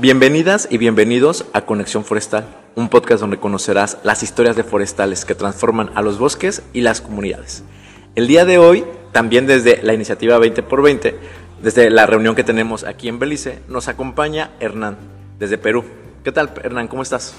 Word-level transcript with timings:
Bienvenidas 0.00 0.68
y 0.70 0.78
bienvenidos 0.78 1.44
a 1.52 1.66
Conexión 1.66 2.04
Forestal, 2.04 2.46
un 2.76 2.88
podcast 2.88 3.20
donde 3.20 3.40
conocerás 3.40 3.98
las 4.04 4.22
historias 4.22 4.54
de 4.54 4.62
forestales 4.62 5.24
que 5.24 5.34
transforman 5.34 5.90
a 5.96 6.02
los 6.02 6.20
bosques 6.20 6.62
y 6.72 6.82
las 6.82 7.00
comunidades. 7.00 7.64
El 8.14 8.28
día 8.28 8.44
de 8.44 8.58
hoy, 8.58 8.84
también 9.10 9.48
desde 9.48 9.82
la 9.82 9.94
iniciativa 9.94 10.38
20x20, 10.38 11.16
desde 11.64 11.90
la 11.90 12.06
reunión 12.06 12.36
que 12.36 12.44
tenemos 12.44 12.84
aquí 12.84 13.08
en 13.08 13.18
Belice, 13.18 13.58
nos 13.66 13.88
acompaña 13.88 14.52
Hernán, 14.60 14.96
desde 15.40 15.58
Perú. 15.58 15.84
¿Qué 16.22 16.30
tal, 16.30 16.54
Hernán? 16.62 16.86
¿Cómo 16.86 17.02
estás? 17.02 17.34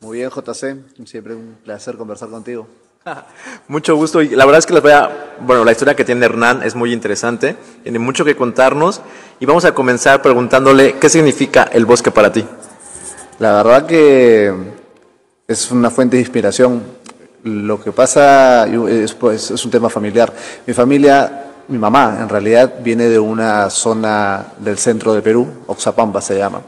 Muy 0.00 0.18
bien, 0.18 0.30
JC. 0.30 1.04
Siempre 1.04 1.34
un 1.34 1.56
placer 1.64 1.96
conversar 1.96 2.28
contigo. 2.28 2.68
Mucho 3.68 3.96
gusto 3.96 4.22
y 4.22 4.30
la 4.30 4.44
verdad 4.44 4.58
es 4.58 4.66
que 4.66 4.74
les 4.74 4.82
voy 4.82 4.92
a, 4.92 5.34
bueno, 5.40 5.64
la 5.64 5.72
historia 5.72 5.94
que 5.94 6.04
tiene 6.04 6.24
Hernán 6.24 6.62
es 6.62 6.74
muy 6.74 6.92
interesante, 6.92 7.56
tiene 7.82 7.98
mucho 7.98 8.24
que 8.24 8.36
contarnos 8.36 9.00
y 9.40 9.46
vamos 9.46 9.64
a 9.64 9.72
comenzar 9.72 10.22
preguntándole 10.22 10.96
qué 10.98 11.08
significa 11.08 11.64
el 11.64 11.86
bosque 11.86 12.10
para 12.10 12.32
ti. 12.32 12.44
La 13.38 13.62
verdad 13.62 13.86
que 13.86 14.52
es 15.46 15.70
una 15.70 15.90
fuente 15.90 16.16
de 16.16 16.22
inspiración. 16.22 16.82
Lo 17.44 17.80
que 17.80 17.92
pasa 17.92 18.66
es, 18.66 19.14
pues, 19.14 19.52
es 19.52 19.64
un 19.64 19.70
tema 19.70 19.88
familiar. 19.88 20.32
Mi 20.66 20.74
familia, 20.74 21.52
mi 21.68 21.78
mamá 21.78 22.18
en 22.20 22.28
realidad 22.28 22.74
viene 22.82 23.04
de 23.04 23.18
una 23.18 23.70
zona 23.70 24.46
del 24.58 24.78
centro 24.78 25.14
de 25.14 25.22
Perú, 25.22 25.46
Oxapampa 25.66 26.20
se 26.20 26.36
llama, 26.36 26.62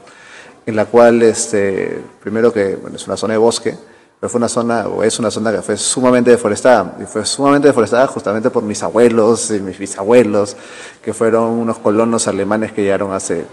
en 0.67 0.77
la 0.77 0.85
cual, 0.85 1.23
este, 1.23 2.01
primero 2.23 2.53
que 2.53 2.77
bueno, 2.77 2.97
es 2.97 3.07
una 3.09 3.17
zona 3.17 3.33
de 3.33 3.39
bosque, 3.39 3.75
pero 4.21 4.29
fue 4.31 4.39
una 4.39 4.49
zona, 4.49 4.89
o 4.89 5.03
es 5.05 5.19
una 5.19 5.31
zona 5.31 5.53
que 5.53 5.63
fue 5.63 5.77
sumamente 5.77 6.31
deforestada, 6.31 6.97
y 7.01 7.05
fue 7.05 7.25
sumamente 7.25 7.69
deforestada 7.69 8.07
justamente 8.09 8.51
por 8.51 8.63
mis 8.65 8.83
abuelos 8.83 9.51
y 9.51 9.61
mis 9.61 9.79
bisabuelos, 9.79 10.57
que 11.03 11.13
fueron 11.13 11.45
unos 11.45 11.79
colonos 11.79 12.27
alemanes 12.27 12.73
que 12.73 12.83
llegaron 12.83 13.13
hace 13.13 13.45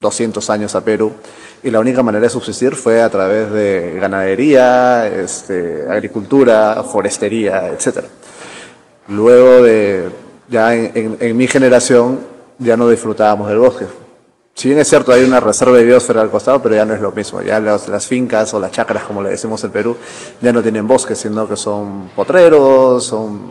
200 0.00 0.48
años 0.48 0.74
a 0.74 0.82
Perú, 0.82 1.12
y 1.62 1.70
la 1.70 1.80
única 1.80 2.02
manera 2.02 2.22
de 2.22 2.30
subsistir 2.30 2.74
fue 2.74 3.02
a 3.02 3.10
través 3.10 3.52
de 3.52 3.98
ganadería, 4.00 5.06
este, 5.06 5.86
agricultura, 5.90 6.82
forestería, 6.82 7.68
etc. 7.68 8.04
Luego 9.08 9.62
de, 9.62 10.08
ya 10.48 10.74
en, 10.74 11.18
en 11.20 11.36
mi 11.36 11.46
generación, 11.46 12.20
ya 12.58 12.78
no 12.78 12.88
disfrutábamos 12.88 13.48
del 13.48 13.58
bosque, 13.58 13.86
si 14.54 14.68
bien 14.68 14.78
es 14.78 14.88
cierto, 14.88 15.12
hay 15.12 15.24
una 15.24 15.40
reserva 15.40 15.76
de 15.78 15.84
biosfera 15.84 16.20
al 16.20 16.30
costado, 16.30 16.60
pero 16.60 16.74
ya 16.74 16.84
no 16.84 16.92
es 16.94 17.00
lo 17.00 17.12
mismo. 17.12 17.40
Ya 17.40 17.60
las 17.60 18.06
fincas 18.06 18.52
o 18.52 18.60
las 18.60 18.70
chacras, 18.70 19.04
como 19.04 19.22
le 19.22 19.30
decimos 19.30 19.64
en 19.64 19.70
Perú, 19.70 19.96
ya 20.40 20.52
no 20.52 20.62
tienen 20.62 20.86
bosques, 20.86 21.18
sino 21.18 21.48
que 21.48 21.56
son 21.56 22.10
potreros, 22.14 23.04
son 23.04 23.48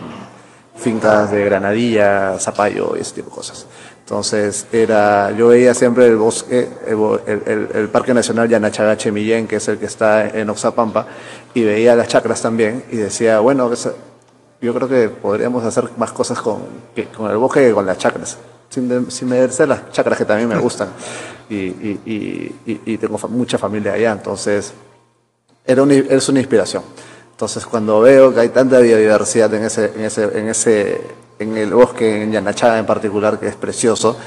fincas 0.76 1.32
de 1.32 1.44
granadilla, 1.44 2.38
zapallo 2.40 2.96
y 2.96 3.02
ese 3.02 3.16
tipo 3.16 3.32
de 3.32 3.36
cosas. 3.38 3.66
Entonces, 4.02 4.68
era, 4.72 5.32
yo 5.32 5.48
veía 5.48 5.74
siempre 5.74 6.06
el 6.06 6.16
bosque, 6.16 6.68
el, 6.86 7.90
Parque 7.90 8.14
Nacional 8.14 8.48
Yanachagache 8.48 9.12
Millén, 9.12 9.48
que 9.48 9.56
es 9.56 9.68
el 9.68 9.78
que 9.80 9.86
está 9.86 10.28
en 10.30 10.50
Oxapampa, 10.50 11.08
y 11.54 11.64
veía 11.64 11.96
las 11.96 12.08
chacras 12.08 12.42
también, 12.42 12.84
y 12.92 12.98
decía, 12.98 13.40
bueno, 13.40 13.72
yo 14.62 14.74
creo 14.74 14.88
que 14.88 15.10
podríamos 15.10 15.64
hacer 15.64 15.90
más 15.98 16.12
cosas 16.12 16.40
con, 16.40 16.62
con 17.16 17.32
el 17.32 17.38
bosque 17.38 17.62
que 17.62 17.72
con 17.72 17.86
las 17.86 17.98
chacras 17.98 18.38
sin, 18.70 19.12
sin 19.12 19.28
medirse 19.28 19.68
las 19.68 19.92
chacras 19.92 20.18
que 20.18 20.26
también 20.26 20.48
me 20.48 20.58
gustan. 20.58 20.90
Y, 21.50 21.56
y, 21.56 22.56
y, 22.86 22.98
tengo 22.98 23.18
mucha 23.30 23.58
familia 23.58 23.94
allá, 23.94 24.12
entonces 24.12 24.72
era 25.66 25.84
es 25.84 26.30
una 26.30 26.40
inspiración. 26.40 26.84
Entonces 27.32 27.66
cuando 27.66 28.02
veo 28.02 28.34
que 28.34 28.42
hay 28.42 28.50
tanta 28.50 28.80
biodiversidad 28.80 29.52
en 29.54 29.64
ese, 29.64 29.94
en 29.96 30.02
ese, 30.02 30.24
en 30.38 30.48
ese, 30.50 31.02
en 31.40 31.58
el 31.58 31.74
bosque, 31.74 32.24
en 32.24 32.32
Yanachaga 32.32 32.78
en 32.78 32.86
particular, 32.86 33.40
que 33.40 33.48
es 33.48 33.56
precioso, 33.56 34.18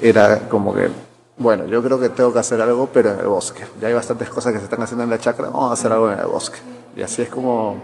era 0.00 0.48
como 0.48 0.74
que, 0.74 0.88
bueno, 1.36 1.66
yo 1.66 1.82
creo 1.82 2.00
que 2.00 2.08
tengo 2.08 2.32
que 2.32 2.40
hacer 2.40 2.60
algo, 2.60 2.88
pero 2.92 3.12
en 3.12 3.20
el 3.20 3.26
bosque. 3.26 3.64
Ya 3.80 3.88
hay 3.88 3.94
bastantes 3.94 4.28
cosas 4.28 4.52
que 4.52 4.58
se 4.58 4.64
están 4.64 4.82
haciendo 4.82 5.04
en 5.04 5.10
la 5.10 5.18
chacra, 5.18 5.50
vamos 5.50 5.70
a 5.70 5.74
hacer 5.74 5.92
algo 5.92 6.10
en 6.10 6.18
el 6.18 6.26
bosque. 6.26 6.58
Y 6.96 7.02
así 7.02 7.22
es 7.22 7.28
como, 7.28 7.76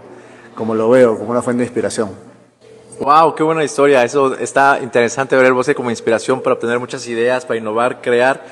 como 0.55 0.75
lo 0.75 0.89
veo, 0.89 1.17
como 1.17 1.31
una 1.31 1.41
fuente 1.41 1.59
de 1.59 1.67
inspiración. 1.67 2.28
Wow, 2.99 3.33
qué 3.33 3.43
buena 3.43 3.63
historia. 3.63 4.03
Eso 4.03 4.35
está 4.35 4.79
interesante 4.81 5.33
ver 5.37 5.45
el 5.45 5.53
bosque 5.53 5.73
como 5.73 5.89
inspiración 5.89 6.41
para 6.41 6.55
obtener 6.55 6.79
muchas 6.79 7.07
ideas, 7.07 7.45
para 7.45 7.57
innovar, 7.57 8.01
crear. 8.01 8.45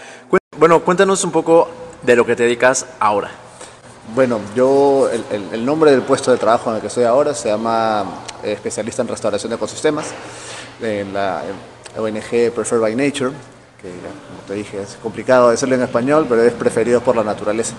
Bueno, 0.57 0.79
cuéntanos 0.81 1.21
un 1.25 1.31
poco 1.31 1.67
de 2.01 2.15
lo 2.15 2.25
que 2.25 2.33
te 2.33 2.43
dedicas 2.43 2.85
ahora. 2.97 3.29
Bueno, 4.15 4.39
yo, 4.55 5.09
el, 5.51 5.65
nombre 5.65 5.91
del 5.91 6.01
puesto 6.01 6.31
de 6.31 6.37
trabajo 6.37 6.69
en 6.69 6.77
el 6.77 6.81
que 6.81 6.87
estoy 6.87 7.03
ahora 7.03 7.33
se 7.33 7.49
llama 7.49 8.05
eh, 8.41 8.53
especialista 8.53 9.01
en 9.01 9.09
restauración 9.09 9.49
de 9.49 9.57
ecosistemas 9.57 10.13
en 10.81 11.13
la 11.13 11.43
ONG 11.97 12.53
Preferred 12.55 12.79
by 12.79 12.95
Nature, 12.95 13.31
que 13.81 13.89
como 13.89 14.39
te 14.47 14.53
dije 14.53 14.81
es 14.81 14.97
complicado 15.03 15.49
decirlo 15.49 15.75
en 15.75 15.81
español, 15.81 16.25
pero 16.29 16.41
es 16.41 16.53
preferido 16.53 17.01
por 17.01 17.17
la 17.17 17.23
naturaleza. 17.25 17.73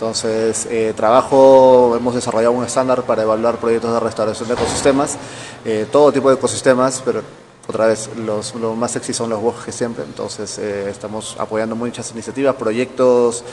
Entonces, 0.00 0.66
eh, 0.70 0.94
trabajo, 0.96 1.94
hemos 1.94 2.14
desarrollado 2.14 2.52
un 2.52 2.64
estándar 2.64 3.02
para 3.02 3.20
evaluar 3.20 3.58
proyectos 3.58 3.92
de 3.92 4.00
restauración 4.00 4.48
de 4.48 4.54
ecosistemas, 4.54 5.18
eh, 5.62 5.86
todo 5.92 6.10
tipo 6.10 6.30
de 6.30 6.36
ecosistemas, 6.36 7.02
pero 7.04 7.20
otra 7.68 7.86
vez, 7.86 8.08
los, 8.16 8.54
más 8.54 8.92
sexy 8.92 9.12
son 9.12 9.28
los 9.28 9.42
bosques 9.42 9.74
siempre, 9.74 10.04
entonces 10.04 10.56
eh, 10.56 10.88
estamos 10.88 11.36
apoyando 11.38 11.76
muchas 11.76 12.10
iniciativas, 12.12 12.54
proyectos, 12.56 13.44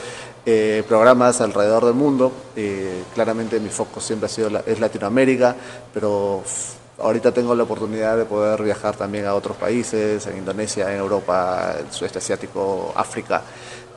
programas 0.88 1.42
alrededor 1.42 1.84
del 1.84 1.92
mundo. 1.92 2.32
claramente 3.14 3.60
mi 3.60 3.68
foco 3.68 4.00
siempre 4.00 4.24
ha 4.24 4.30
sido 4.30 4.48
es 4.64 4.80
Latinoamérica, 4.80 5.54
pero 5.92 6.42
ahorita 6.98 7.30
tengo 7.30 7.54
la 7.54 7.64
oportunidad 7.64 8.16
de 8.16 8.24
poder 8.24 8.62
viajar 8.62 8.96
también 8.96 9.26
a 9.26 9.34
otros 9.34 9.58
países, 9.58 10.26
en 10.26 10.38
Indonesia, 10.38 10.90
en 10.90 10.98
Europa, 10.98 11.74
el 11.78 11.92
sudeste 11.92 12.20
asiático, 12.20 12.90
África. 12.96 13.42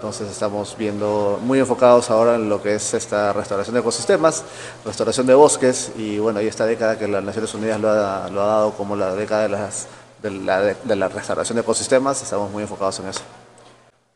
Entonces 0.02 0.32
estamos 0.32 0.76
viendo 0.80 1.40
muy 1.44 1.60
enfocados 1.60 2.10
ahora 2.10 2.34
en 2.34 2.50
lo 2.50 2.60
que 2.60 2.74
es 2.74 2.96
esta 2.96 3.34
restauración 3.34 3.76
de 3.76 3.82
ecosistemas, 3.82 4.44
restauración 4.84 5.28
de 5.28 5.36
bosques 5.36 5.92
y 5.96 6.18
bueno, 6.18 6.40
hay 6.40 6.48
esta 6.48 6.66
década 6.66 6.98
que 6.98 7.08
las 7.08 7.24
Naciones 7.24 7.54
Unidas 7.54 7.80
lo 7.80 7.92
ha, 7.92 8.28
lo 8.32 8.42
ha 8.42 8.46
dado 8.48 8.72
como 8.72 8.96
la 8.96 9.14
década 9.14 9.44
de, 9.44 9.50
las, 9.50 9.86
de, 10.24 10.32
la, 10.32 10.60
de 10.62 10.96
la 10.96 11.08
restauración 11.08 11.56
de 11.56 11.62
ecosistemas, 11.62 12.20
estamos 12.24 12.50
muy 12.50 12.64
enfocados 12.64 13.00
en 13.00 13.10
eso. 13.10 13.22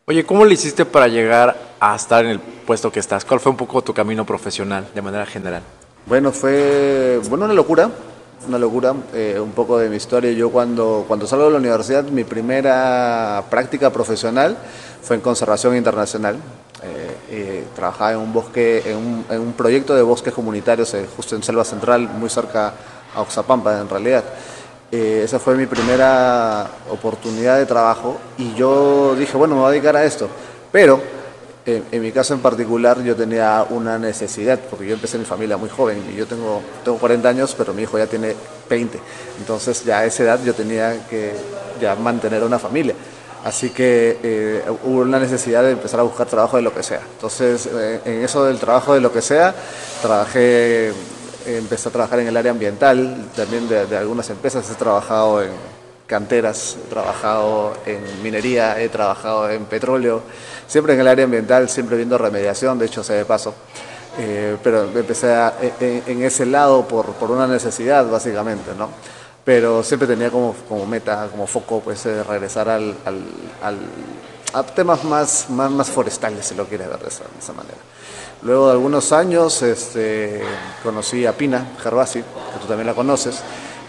Oye, 0.08 0.26
¿cómo 0.26 0.44
le 0.44 0.56
hiciste 0.56 0.86
para 0.86 1.08
llegar 1.08 1.56
a 1.80 1.96
estar 1.96 2.26
en 2.26 2.32
el 2.32 2.40
puesto 2.40 2.92
que 2.92 3.00
estás? 3.00 3.24
¿Cuál 3.24 3.40
fue 3.40 3.52
un 3.52 3.58
poco 3.58 3.84
tu 3.84 3.94
camino 3.94 4.26
profesional 4.26 4.88
de 4.92 5.02
manera 5.04 5.28
general? 5.28 5.62
Bueno, 6.08 6.32
fue 6.32 7.22
bueno, 7.30 7.46
una 7.46 7.54
locura, 7.54 7.92
una 8.48 8.58
locura, 8.58 8.94
eh, 9.14 9.40
un 9.40 9.52
poco 9.52 9.78
de 9.78 9.90
mi 9.90 9.98
historia. 9.98 10.32
Yo 10.32 10.50
cuando, 10.50 11.06
cuando 11.08 11.28
salgo 11.28 11.46
de 11.46 11.52
la 11.52 11.58
universidad, 11.58 12.04
mi 12.06 12.24
primera 12.24 13.44
práctica 13.50 13.92
profesional 13.92 14.58
fue 15.02 15.16
en 15.16 15.22
conservación 15.22 15.76
internacional. 15.76 16.38
Eh, 17.28 17.66
trabajaba 17.76 18.12
en 18.12 18.20
un 18.20 18.32
bosque, 18.32 18.84
en 18.86 18.98
un, 18.98 19.26
en 19.30 19.42
un, 19.42 19.54
proyecto 19.54 19.96
de 19.96 20.04
bosques 20.04 20.32
comunitarios 20.32 20.94
eh, 20.94 21.08
justo 21.16 21.36
en 21.36 21.42
Selva 21.42 21.64
Central, 21.64 22.08
muy 22.08 22.30
cerca 22.30 22.72
a 23.16 23.22
Oxapampa 23.22 23.80
en 23.80 23.90
realidad. 23.90 24.24
Eh, 24.92 25.22
esa 25.24 25.40
fue 25.40 25.56
mi 25.56 25.66
primera 25.66 26.68
oportunidad 26.92 27.58
de 27.58 27.66
trabajo 27.66 28.18
y 28.38 28.54
yo 28.54 29.16
dije, 29.16 29.36
bueno, 29.36 29.56
me 29.56 29.62
voy 29.62 29.70
a 29.70 29.72
dedicar 29.72 29.96
a 29.96 30.06
esto. 30.06 30.30
Pero 30.72 31.02
en 31.66 32.02
mi 32.02 32.12
caso 32.12 32.34
en 32.34 32.42
particular 32.42 33.02
yo 33.04 33.16
tenía 33.16 33.66
una 33.70 33.98
necesidad, 33.98 34.60
porque 34.70 34.86
yo 34.86 34.94
empecé 34.94 35.18
mi 35.18 35.26
familia 35.26 35.58
muy 35.58 35.70
joven 35.70 36.04
y 36.14 36.16
yo 36.16 36.28
tengo, 36.28 36.62
tengo 36.84 36.98
40 36.98 37.28
años, 37.28 37.56
pero 37.58 37.74
mi 37.74 37.84
hijo 37.84 37.98
ya 37.98 38.08
tiene 38.08 38.36
20. 38.70 39.00
Entonces 39.40 39.84
ya 39.84 40.00
a 40.00 40.06
esa 40.06 40.24
edad 40.24 40.40
yo 40.44 40.54
tenía 40.54 41.08
que 41.08 41.34
ya 41.82 41.96
mantener 41.96 42.44
una 42.44 42.60
familia. 42.60 42.96
Así 43.46 43.70
que 43.70 44.18
eh, 44.24 44.64
hubo 44.86 45.02
una 45.02 45.20
necesidad 45.20 45.62
de 45.62 45.72
empezar 45.72 46.00
a 46.00 46.04
buscar 46.04 46.26
trabajo 46.26 46.58
de 46.58 46.64
lo 46.64 46.74
que 46.74 46.82
sea. 46.82 47.02
Entonces, 47.14 47.70
eh, 47.72 48.02
en 48.04 48.24
eso 48.24 48.44
del 48.44 48.58
trabajo 48.58 48.96
de 48.96 49.02
lo 49.02 49.14
que 49.14 49.22
sea, 49.22 49.54
trabajé, 50.02 50.92
empecé 51.46 51.90
a 51.90 51.92
trabajar 51.92 52.20
en 52.22 52.28
el 52.28 52.36
área 52.36 52.52
ambiental, 52.52 53.30
también 53.36 53.70
de, 53.70 53.96
algunas 53.96 54.28
empresas. 54.32 54.68
He 54.72 54.74
trabajado 54.74 55.44
en 55.44 55.52
canteras, 56.08 56.78
he 56.86 56.90
trabajado 56.90 57.74
en 57.86 58.00
minería, 58.24 58.80
he 58.82 58.90
trabajado 58.90 59.50
en 59.50 59.66
petróleo, 59.66 60.22
siempre 60.68 60.94
en 60.94 61.02
el 61.02 61.08
área 61.08 61.26
ambiental, 61.26 61.70
siempre 61.70 61.98
viendo 61.98 62.18
remediación, 62.18 62.78
de 62.80 62.86
hecho, 62.86 63.04
se 63.04 63.14
de 63.14 63.26
paso. 63.26 63.54
Eh, 64.18 64.58
pero 64.64 64.84
empecé 64.84 65.34
en, 65.80 66.04
en, 66.08 66.24
ese 66.24 66.46
lado 66.46 66.88
por, 66.88 67.08
por 67.14 67.32
una 67.32 67.48
necesidad, 67.48 68.10
básicamente, 68.10 68.72
¿no? 68.78 68.90
pero 69.46 69.84
siempre 69.84 70.08
tenía 70.08 70.32
como, 70.32 70.56
como 70.68 70.86
meta, 70.88 71.28
como 71.30 71.46
foco, 71.46 71.80
pues 71.80 72.04
eh, 72.08 72.24
regresar 72.24 72.68
al, 72.68 72.96
al, 73.06 73.24
al, 73.62 73.78
a 74.54 74.64
temas 74.64 75.04
más, 75.04 75.46
más, 75.50 75.70
más, 75.70 75.88
forestales, 75.88 76.48
si 76.48 76.56
lo 76.56 76.66
quieres 76.66 76.90
ver 76.90 77.00
de 77.00 77.08
esa, 77.08 77.24
de 77.26 77.40
esa, 77.40 77.54
manera. 77.54 77.78
Luego 78.42 78.66
de 78.66 78.72
algunos 78.74 79.12
años 79.12 79.62
este, 79.62 80.42
conocí 80.82 81.28
a 81.28 81.34
Pina 81.34 81.74
Gervasi, 81.82 82.22
que 82.22 82.60
tú 82.60 82.68
también 82.68 82.88
la 82.88 82.96
conoces, 82.96 83.42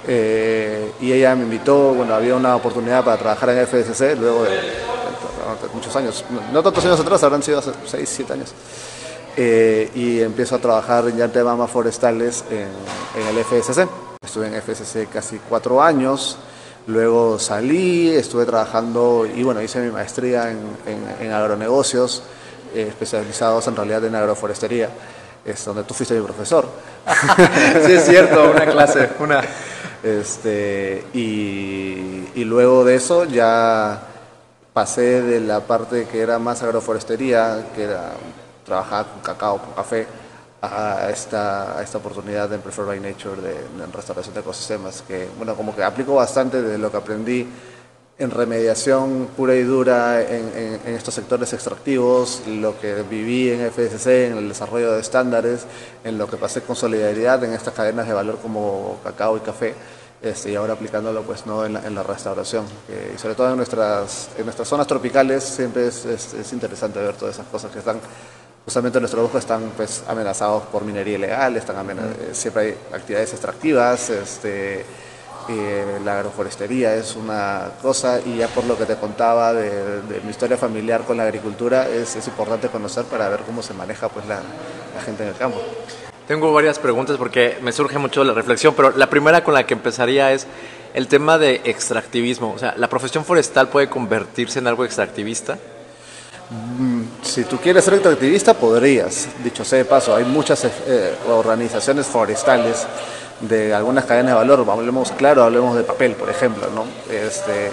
eh, 0.06 0.93
y 1.00 1.12
ella 1.12 1.35
me 1.35 1.43
invitó, 1.43 1.94
bueno, 1.94 2.14
había 2.14 2.35
una 2.35 2.56
oportunidad 2.56 3.05
para 3.05 3.17
trabajar 3.17 3.50
en 3.50 3.67
FSC, 3.67 4.17
luego 4.19 4.44
de, 4.44 4.50
muchos 5.73 5.94
años, 5.97 6.25
no 6.53 6.62
tantos 6.62 6.85
años 6.85 7.00
atrás, 7.00 7.23
habrán 7.23 7.43
sido 7.43 7.58
hace 7.58 7.73
6, 7.87 8.08
7 8.08 8.32
años. 8.32 8.55
Eh, 9.37 9.91
y 9.94 10.20
empiezo 10.20 10.56
a 10.56 10.58
trabajar 10.58 11.06
en 11.08 11.31
temas 11.31 11.70
forestales 11.70 12.44
en, 12.50 12.69
en 13.20 13.37
el 13.37 13.44
FSC. 13.44 13.87
Estuve 14.25 14.47
en 14.47 14.55
FSC 14.62 15.08
casi 15.12 15.38
cuatro 15.38 15.82
años, 15.82 16.38
Luego 16.87 17.37
salí, 17.41 18.11
estuve 18.14 18.44
trabajando 18.44 19.26
y 19.26 19.43
bueno, 19.43 19.61
hice 19.61 19.81
mi 19.81 19.91
maestría 19.91 20.52
en, 20.52 20.61
en, 21.20 21.32
agronegocios, 21.32 22.23
eh, 22.73 22.87
especializados 22.88 23.67
en 23.67 23.75
realidad 23.75 24.05
en 24.05 24.14
agroforestería, 24.14 24.91
es 25.44 25.64
donde 25.64 25.82
tú 25.82 25.94
fuiste 25.94 26.14
mi 26.14 26.25
profesor. 26.25 26.69
sí, 27.87 27.93
es 27.93 28.06
cierto, 28.06 28.52
una 28.52 28.67
clase, 28.67 29.11
una. 29.19 29.43
Este, 30.06 31.05
y, 31.14 32.29
y 32.35 32.44
luego 32.44 32.85
de 32.85 32.94
eso 32.94 33.25
ya 33.25 34.00
pasé 34.73 35.23
de 35.23 35.41
la 35.41 35.61
parte 35.61 36.06
que 36.06 36.20
era 36.20 36.38
más 36.38 36.62
agroforestería, 36.62 37.67
que 37.75 37.82
era 37.85 38.12
trabajar 38.64 39.06
con 39.06 39.20
cacao, 39.20 39.58
con 39.58 39.75
café, 39.75 40.06
a 40.62 41.11
esta, 41.11 41.79
a 41.79 41.82
esta 41.82 41.99
oportunidad 41.99 42.53
en 42.53 42.61
Prefer 42.61 42.85
by 42.85 43.00
Nature 43.00 43.41
de, 43.43 43.87
restauración 43.93 44.35
de 44.35 44.41
ecosistemas, 44.41 45.03
que 45.03 45.29
bueno, 45.37 45.55
como 45.55 45.75
que 45.75 45.82
aplico 45.82 46.14
bastante 46.14 46.62
de 46.62 46.79
lo 46.79 46.91
que 46.91 46.97
aprendí 46.97 47.49
en 48.18 48.30
remediación 48.30 49.28
pura 49.36 49.54
y 49.54 49.62
dura 49.62 50.22
en, 50.22 50.80
en, 50.84 50.94
estos 50.94 51.14
sectores 51.14 51.52
extractivos, 51.52 52.42
lo 52.46 52.78
que 52.80 53.02
viví 53.02 53.50
en 53.50 53.70
FSC, 53.70 54.28
en 54.28 54.38
el 54.38 54.48
desarrollo 54.48 54.92
de 54.92 55.00
estándares, 55.00 55.66
en 56.02 56.16
lo 56.16 56.26
que 56.26 56.38
pasé 56.38 56.62
con 56.62 56.76
solidaridad 56.76 57.44
en 57.44 57.52
estas 57.52 57.74
cadenas 57.74 58.06
de 58.06 58.14
valor 58.14 58.38
como 58.38 58.98
cacao 59.04 59.36
y 59.36 59.40
café, 59.40 59.74
este, 60.22 60.52
y 60.52 60.54
ahora 60.56 60.72
aplicándolo 60.72 61.22
pues 61.22 61.44
no 61.44 61.66
en 61.66 61.74
la, 61.74 61.86
en 61.86 61.94
la 61.94 62.02
restauración. 62.02 62.64
y 63.14 63.18
sobre 63.18 63.34
todo 63.34 63.50
en 63.50 63.56
nuestras, 63.58 64.30
en 64.38 64.44
nuestras 64.44 64.66
zonas 64.66 64.86
tropicales 64.86 65.44
siempre 65.44 65.88
es, 65.88 66.06
es, 66.06 66.32
es 66.32 66.52
interesante 66.54 66.98
ver 66.98 67.14
todas 67.16 67.34
esas 67.34 67.46
cosas 67.48 67.70
que 67.70 67.80
están 67.80 68.00
justamente 68.66 68.98
nuestros 68.98 69.22
bosques 69.22 69.40
están 69.42 69.72
pues, 69.76 70.02
amenazados 70.08 70.64
por 70.64 70.84
minería 70.84 71.16
ilegal, 71.16 71.56
están 71.56 71.88
eh, 71.88 72.30
siempre 72.32 72.62
hay 72.62 72.78
actividades 72.92 73.32
extractivas, 73.32 74.10
este, 74.10 74.84
eh, 75.48 76.00
la 76.04 76.19
agroforestería 76.19 76.94
es 76.94 77.16
una 77.16 77.70
cosa 77.81 78.20
y 78.25 78.38
ya 78.38 78.48
por 78.48 78.64
lo 78.64 78.76
que 78.76 78.84
te 78.84 78.96
contaba 78.96 79.52
de, 79.52 80.02
mi 80.25 80.31
historia 80.31 80.56
familiar 80.56 81.02
con 81.02 81.16
la 81.16 81.25
agricultura 81.25 81.88
es, 81.88 82.16
es, 82.16 82.26
importante 82.26 82.69
conocer 82.69 83.04
para 83.04 83.28
ver 83.28 83.40
cómo 83.40 83.62
se 83.62 83.75
maneja 83.75 84.08
pues, 84.08 84.26
la, 84.26 84.40
la 84.94 85.02
gente 85.02 85.22
en 85.22 85.28
el 85.31 85.37
campo. 85.37 85.60
Tengo 86.26 86.52
varias 86.52 86.78
preguntas 86.78 87.16
porque 87.16 87.58
me 87.62 87.70
surge 87.70 87.98
mucho 87.98 88.25
la 88.25 88.32
reflexión, 88.32 88.75
pero 88.75 88.90
la 88.90 89.08
primera 89.08 89.44
con 89.44 89.54
la 89.54 89.64
que 89.64 89.75
empezaría 89.75 90.32
es 90.32 90.46
el 90.93 91.06
tema 91.06 91.38
de 91.38 91.60
extractivismo. 91.64 92.52
O 92.52 92.58
sea, 92.58 92.75
¿la 92.76 92.88
profesión 92.88 93.25
forestal 93.25 93.69
puede 93.69 93.88
convertirse 93.88 94.58
en 94.58 94.66
algo 94.66 94.84
extractivista? 94.84 95.56
Mm, 96.50 97.02
si 97.22 97.44
tú 97.44 97.58
quieres 97.58 97.84
ser 97.84 97.94
activista, 97.94 98.54
podrías. 98.54 99.28
Dicho 99.44 99.64
sea 99.64 99.78
de 99.78 99.84
paso, 99.84 100.14
hay 100.16 100.25
muchas 100.25 100.64
eh, 100.64 101.14
organizaciones 101.28 102.06
forestales 102.06 102.87
de 103.41 103.75
algunas 103.75 104.05
cadenas 104.05 104.33
de 104.33 104.37
valor. 104.37 104.67
Hablemos, 104.69 105.12
claro, 105.12 105.43
hablemos 105.43 105.77
de 105.77 105.83
papel, 105.83 106.12
por 106.12 106.31
ejemplo. 106.31 106.69
¿no? 106.75 106.85
Este, 107.12 107.73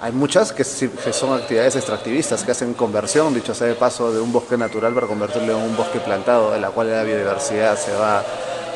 hay 0.00 0.12
muchas 0.12 0.52
que, 0.52 0.64
que, 0.64 1.12
son 1.12 1.38
actividades 1.38 1.76
extractivistas, 1.76 2.44
que 2.44 2.52
hacen 2.52 2.74
conversión, 2.74 3.34
dicho 3.34 3.54
sea 3.54 3.66
de 3.66 3.74
paso, 3.74 4.12
de 4.12 4.20
un 4.20 4.32
bosque 4.32 4.56
natural 4.56 4.94
para 4.94 5.06
convertirlo 5.06 5.58
en 5.58 5.62
un 5.62 5.76
bosque 5.76 6.00
plantado, 6.00 6.54
en 6.54 6.62
la 6.62 6.70
cual 6.70 6.90
la 6.90 7.02
biodiversidad 7.02 7.76
se 7.76 7.92
va 7.92 8.22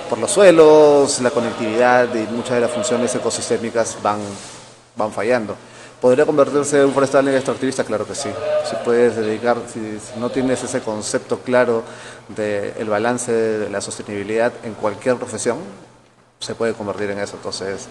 por 0.08 0.18
los 0.18 0.30
suelos, 0.30 1.20
la 1.20 1.30
conectividad 1.30 2.14
y 2.14 2.26
muchas 2.32 2.56
de 2.56 2.60
las 2.60 2.70
funciones 2.70 3.14
ecosistémicas 3.14 3.96
van, 4.02 4.18
van 4.96 5.10
fallando. 5.12 5.56
¿Podría 6.00 6.26
convertirse 6.26 6.80
en 6.80 6.86
un 6.88 6.92
forestal 6.92 7.26
en 7.28 7.34
extractivista? 7.34 7.82
Claro 7.82 8.06
que 8.06 8.14
sí. 8.14 8.28
Si 8.68 8.76
puedes 8.84 9.16
dedicar, 9.16 9.56
si, 9.72 9.98
no 10.18 10.28
tienes 10.28 10.62
ese 10.62 10.80
concepto 10.80 11.38
claro 11.38 11.82
del 12.28 12.86
balance 12.90 13.32
de 13.32 13.70
la 13.70 13.80
sostenibilidad 13.80 14.52
en 14.64 14.74
cualquier 14.74 15.16
profesión, 15.16 15.56
se 16.44 16.54
puede 16.54 16.74
convertir 16.74 17.10
en 17.10 17.18
eso. 17.18 17.36
Entonces 17.36 17.86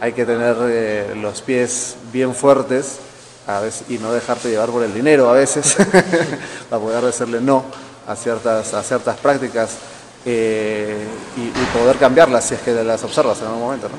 hay 0.00 0.12
que 0.12 0.24
tener 0.24 0.56
eh, 0.60 1.14
los 1.20 1.42
pies 1.42 1.96
bien 2.12 2.34
fuertes 2.34 2.98
a 3.46 3.60
veces, 3.60 3.90
y 3.90 3.98
no 3.98 4.12
dejarte 4.12 4.50
llevar 4.50 4.68
por 4.68 4.82
el 4.82 4.92
dinero 4.92 5.28
a 5.28 5.32
veces 5.32 5.76
para 6.70 6.82
poder 6.82 7.02
decirle 7.02 7.40
no 7.40 7.64
a 8.06 8.14
ciertas, 8.14 8.74
a 8.74 8.82
ciertas 8.82 9.16
prácticas 9.18 9.76
eh, 10.24 11.06
y, 11.36 11.40
y, 11.40 11.66
poder 11.72 11.96
cambiarlas 11.96 12.44
si 12.44 12.54
es 12.54 12.60
que 12.60 12.72
las 12.72 13.02
observas 13.04 13.38
en 13.40 13.46
algún 13.46 13.60
momento. 13.60 13.88
¿no? 13.88 13.94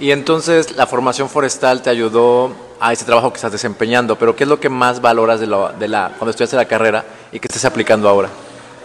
Y 0.00 0.12
entonces 0.12 0.76
la 0.76 0.86
formación 0.86 1.28
forestal 1.28 1.82
te 1.82 1.90
ayudó 1.90 2.54
a 2.80 2.92
ese 2.92 3.04
trabajo 3.04 3.30
que 3.30 3.36
estás 3.36 3.52
desempeñando, 3.52 4.16
pero 4.16 4.34
¿qué 4.36 4.44
es 4.44 4.48
lo 4.48 4.60
que 4.60 4.68
más 4.68 5.00
valoras 5.00 5.40
de, 5.40 5.46
de 5.46 5.88
la, 5.88 6.12
cuando 6.16 6.30
estudiaste 6.30 6.56
la 6.56 6.66
carrera 6.66 7.04
y 7.32 7.40
que 7.40 7.48
estés 7.48 7.64
aplicando 7.64 8.08
ahora? 8.08 8.28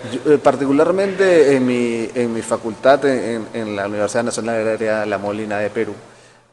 Eh, 0.04 0.38
particularmente 0.38 1.56
en 1.56 1.66
mi, 1.66 2.10
en 2.14 2.34
mi 2.34 2.42
facultad, 2.42 3.06
en, 3.06 3.76
la 3.76 3.88
Universidad 3.88 4.24
Nacional 4.26 4.56
Agraria 4.56 5.06
La 5.06 5.18
Molina 5.18 5.60
de 5.60 5.70
Perú, 5.70 5.94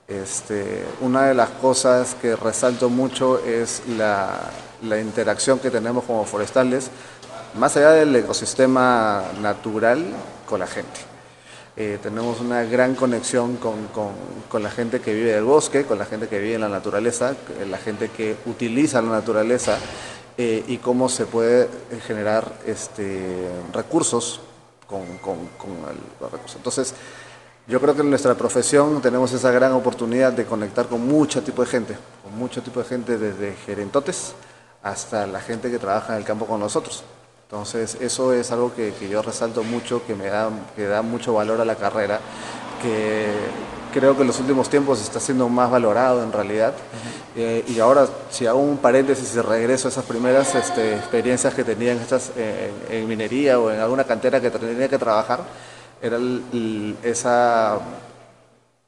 este, 0.07 0.85
una 1.01 1.27
de 1.27 1.35
las 1.35 1.51
cosas 1.51 2.15
que 2.23 2.37
resalto 2.37 2.89
mucho 2.89 3.45
es 3.45 3.83
la, 3.89 4.39
la 4.83 5.01
interacción 5.01 5.59
que 5.59 5.71
tenemos 5.71 6.05
como 6.05 6.25
forestales, 6.25 6.91
más 7.59 7.77
allá 7.77 7.91
del 7.91 8.15
ecosistema 8.15 9.25
natural, 9.43 10.05
con 10.49 10.61
la 10.61 10.69
gente. 10.69 11.01
Eh, 11.77 11.99
tenemos 12.01 12.41
una 12.41 12.63
gran 12.63 12.95
conexión 12.95 13.57
con, 13.57 13.89
con, 13.89 14.11
con, 14.49 14.63
la 14.63 14.71
gente 14.71 15.01
que 15.01 15.13
vive 15.13 15.33
del 15.33 15.45
bosque, 15.45 15.85
con 15.85 15.99
la 15.99 16.05
gente 16.05 16.29
que 16.29 16.39
vive 16.39 16.55
en 16.55 16.61
la 16.61 16.69
naturaleza, 16.69 17.35
la 17.69 17.79
gente 17.79 18.11
que 18.11 18.37
utiliza 18.47 19.03
la 19.03 19.11
naturaleza 19.11 19.77
eh, 20.43 20.65
y 20.69 20.79
cómo 20.79 21.11
se 21.11 21.27
puede 21.27 21.69
generar 22.07 22.51
este, 22.65 23.47
recursos 23.75 24.41
con, 24.87 25.19
con, 25.19 25.37
los 26.19 26.33
recursos. 26.33 26.57
Entonces, 26.57 26.95
yo 27.67 27.79
creo 27.79 27.95
que 27.95 28.01
en 28.01 28.09
nuestra 28.09 28.35
profesión 28.35 29.03
tenemos 29.03 29.31
esa 29.35 29.51
gran 29.51 29.73
oportunidad 29.73 30.33
de 30.33 30.47
conectar 30.47 30.87
con 30.87 31.07
mucho 31.07 31.43
tipo 31.43 31.63
de 31.63 31.69
gente, 31.69 31.95
con 32.23 32.39
mucho 32.39 32.63
tipo 32.63 32.81
de 32.81 32.87
gente 32.87 33.19
desde 33.19 33.53
gerentotes 33.67 34.33
hasta 34.83 35.27
la 35.27 35.41
gente 35.41 35.71
que 35.71 35.79
trabaja 35.79 36.15
en 36.15 36.21
el 36.21 36.25
campo 36.25 36.47
con 36.47 36.59
nosotros. 36.59 37.05
Entonces, 37.43 37.99
eso 38.01 38.33
es 38.33 38.51
algo 38.51 38.75
que, 38.75 38.95
que, 38.95 39.11
yo 39.11 39.21
resalto 39.21 39.63
mucho, 39.63 40.07
que 40.07 40.15
me 40.15 40.29
da, 40.29 40.49
que 40.75 40.87
da 40.87 41.03
mucho 41.03 41.35
valor 41.35 41.61
a 41.61 41.67
la 41.67 41.77
carrera, 41.77 42.19
que 42.81 43.27
creo 43.91 44.15
que 44.15 44.23
en 44.23 44.29
los 44.29 44.41
últimos 44.41 44.69
tiempos 44.69 45.01
está 45.01 45.21
siendo 45.21 45.49
más 45.49 45.71
valorado 45.71 46.23
en 46.23 46.33
realidad. 46.33 46.75
Eh, 47.37 47.65
y 47.69 47.79
ahora, 47.79 48.07
si 48.31 48.47
hago 48.47 48.59
un 48.59 48.79
paréntesis 48.79 49.35
y 49.35 49.41
regreso 49.41 49.89
a 49.89 49.91
esas 49.91 50.05
primeras 50.05 50.55
este, 50.55 50.97
experiencias 50.97 51.55
que 51.55 51.65
tenía 51.65 51.93
en, 51.93 51.99
estas, 51.99 52.33
eh, 52.37 52.71
en 52.91 53.07
minería 53.07 53.59
o 53.59 53.71
en 53.71 53.81
alguna 53.81 54.05
cantera 54.05 54.41
que 54.41 54.51
tenía 54.51 54.89
que 54.89 54.99
trabajar, 54.99 55.41
era 56.03 56.19
esa 57.03 57.79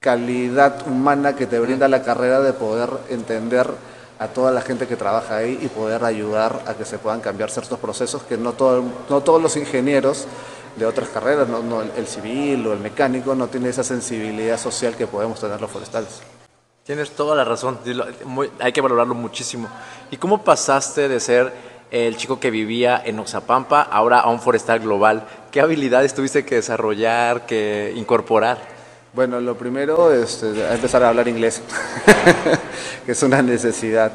calidad 0.00 0.86
humana 0.86 1.36
que 1.36 1.46
te 1.46 1.60
brinda 1.60 1.86
la 1.88 2.02
carrera 2.02 2.40
de 2.40 2.52
poder 2.52 2.90
entender 3.10 3.68
a 4.18 4.28
toda 4.28 4.50
la 4.50 4.60
gente 4.60 4.86
que 4.86 4.96
trabaja 4.96 5.36
ahí 5.36 5.58
y 5.60 5.68
poder 5.68 6.04
ayudar 6.04 6.62
a 6.66 6.74
que 6.74 6.84
se 6.84 6.98
puedan 6.98 7.20
cambiar 7.20 7.50
ciertos 7.50 7.78
procesos 7.78 8.22
que 8.22 8.36
no, 8.36 8.52
todo, 8.52 8.82
no 9.08 9.20
todos 9.20 9.42
los 9.42 9.56
ingenieros 9.56 10.26
de 10.76 10.86
otras 10.86 11.08
carreras, 11.08 11.48
no, 11.48 11.62
no, 11.62 11.82
el 11.82 12.06
civil 12.06 12.66
o 12.66 12.72
el 12.72 12.80
mecánico, 12.80 13.34
no 13.34 13.48
tiene 13.48 13.68
esa 13.68 13.84
sensibilidad 13.84 14.58
social 14.58 14.96
que 14.96 15.06
podemos 15.06 15.40
tener 15.40 15.60
los 15.60 15.70
forestales. 15.70 16.22
Tienes 16.84 17.10
toda 17.12 17.36
la 17.36 17.44
razón, 17.44 17.78
hay 18.58 18.72
que 18.72 18.80
valorarlo 18.80 19.14
muchísimo. 19.14 19.68
¿Y 20.10 20.16
cómo 20.16 20.42
pasaste 20.42 21.08
de 21.08 21.20
ser 21.20 21.52
el 21.92 22.16
chico 22.16 22.40
que 22.40 22.50
vivía 22.50 23.00
en 23.04 23.18
Oxapampa 23.18 23.82
ahora 23.82 24.18
a 24.18 24.30
un 24.30 24.40
forestal 24.40 24.80
global? 24.80 25.24
¿Qué 25.52 25.60
habilidades 25.60 26.12
tuviste 26.12 26.44
que 26.44 26.56
desarrollar, 26.56 27.46
que 27.46 27.92
incorporar? 27.94 28.58
Bueno, 29.12 29.40
lo 29.40 29.56
primero 29.56 30.12
es 30.12 30.42
eh, 30.42 30.72
empezar 30.72 31.04
a 31.04 31.10
hablar 31.10 31.28
inglés, 31.28 31.60
que 33.06 33.12
es 33.12 33.22
una 33.22 33.42
necesidad. 33.42 34.10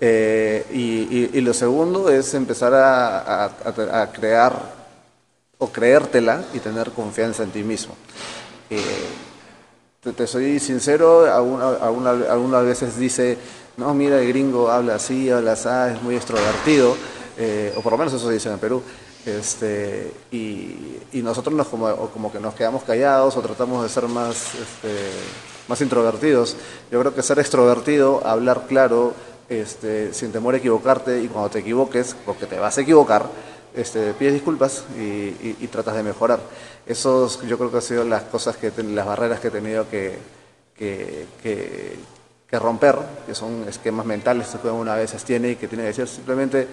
Eh, 0.00 0.64
y, 0.72 0.78
y, 1.10 1.30
y, 1.34 1.40
lo 1.40 1.52
segundo 1.52 2.08
es 2.08 2.32
empezar 2.34 2.72
a, 2.72 3.44
a, 3.44 3.50
a, 4.00 4.12
crear 4.12 4.77
o 5.58 5.68
creértela 5.68 6.44
y 6.54 6.60
tener 6.60 6.92
confianza 6.92 7.42
en 7.42 7.50
ti 7.50 7.62
mismo. 7.62 7.94
Eh, 8.70 8.80
te, 10.00 10.12
te, 10.12 10.26
soy 10.26 10.58
sincero, 10.60 11.32
algunas 11.32 12.28
alguna 12.30 12.60
veces 12.60 12.96
dice, 12.96 13.36
no, 13.76 13.94
mira, 13.94 14.20
el 14.20 14.28
gringo 14.28 14.70
habla 14.70 14.96
así, 14.96 15.30
habla 15.30 15.52
así, 15.52 15.68
es 15.94 16.02
muy 16.02 16.16
extrovertido, 16.16 16.96
eh, 17.36 17.72
o 17.76 17.80
por 17.80 17.92
lo 17.92 17.98
menos 17.98 18.12
eso 18.12 18.28
dicen 18.30 18.52
en 18.52 18.58
Perú. 18.58 18.82
Este, 19.26 20.12
y, 20.30 21.00
y, 21.12 21.22
nosotros 21.22 21.54
nos 21.54 21.66
como, 21.66 22.08
como, 22.08 22.32
que 22.32 22.40
nos 22.40 22.54
quedamos 22.54 22.82
callados 22.84 23.36
o 23.36 23.42
tratamos 23.42 23.82
de 23.82 23.88
ser 23.88 24.08
más, 24.08 24.54
este, 24.54 25.10
más 25.66 25.80
introvertidos. 25.80 26.56
Yo 26.90 27.00
creo 27.00 27.14
que 27.14 27.22
ser 27.22 27.38
extrovertido, 27.38 28.26
hablar 28.26 28.66
claro, 28.68 29.12
este, 29.48 30.14
sin 30.14 30.32
temor 30.32 30.54
a 30.54 30.58
equivocarte 30.58 31.22
y 31.22 31.28
cuando 31.28 31.50
te 31.50 31.58
equivoques, 31.58 32.16
porque 32.24 32.46
te 32.46 32.58
vas 32.58 32.78
a 32.78 32.80
equivocar, 32.80 33.26
este, 33.78 34.12
pides 34.14 34.34
disculpas 34.34 34.84
y, 34.96 35.00
y, 35.00 35.56
y 35.60 35.66
tratas 35.68 35.94
de 35.94 36.02
mejorar. 36.02 36.40
Esos 36.86 37.42
yo 37.42 37.56
creo 37.56 37.70
que 37.70 37.76
han 37.76 37.82
sido 37.82 38.04
las 38.04 38.24
cosas 38.24 38.56
que, 38.56 38.72
las 38.82 39.06
barreras 39.06 39.40
que 39.40 39.48
he 39.48 39.50
tenido 39.50 39.88
que, 39.88 40.18
que, 40.76 41.26
que, 41.42 41.96
que 42.48 42.58
romper, 42.58 42.96
que 43.26 43.34
son 43.34 43.66
esquemas 43.68 44.04
mentales 44.04 44.48
que 44.60 44.68
uno 44.68 44.90
a 44.90 44.96
veces 44.96 45.22
tiene 45.24 45.50
y 45.50 45.56
que 45.56 45.68
tiene 45.68 45.84
que 45.84 45.88
decir 45.88 46.08
simplemente 46.08 46.66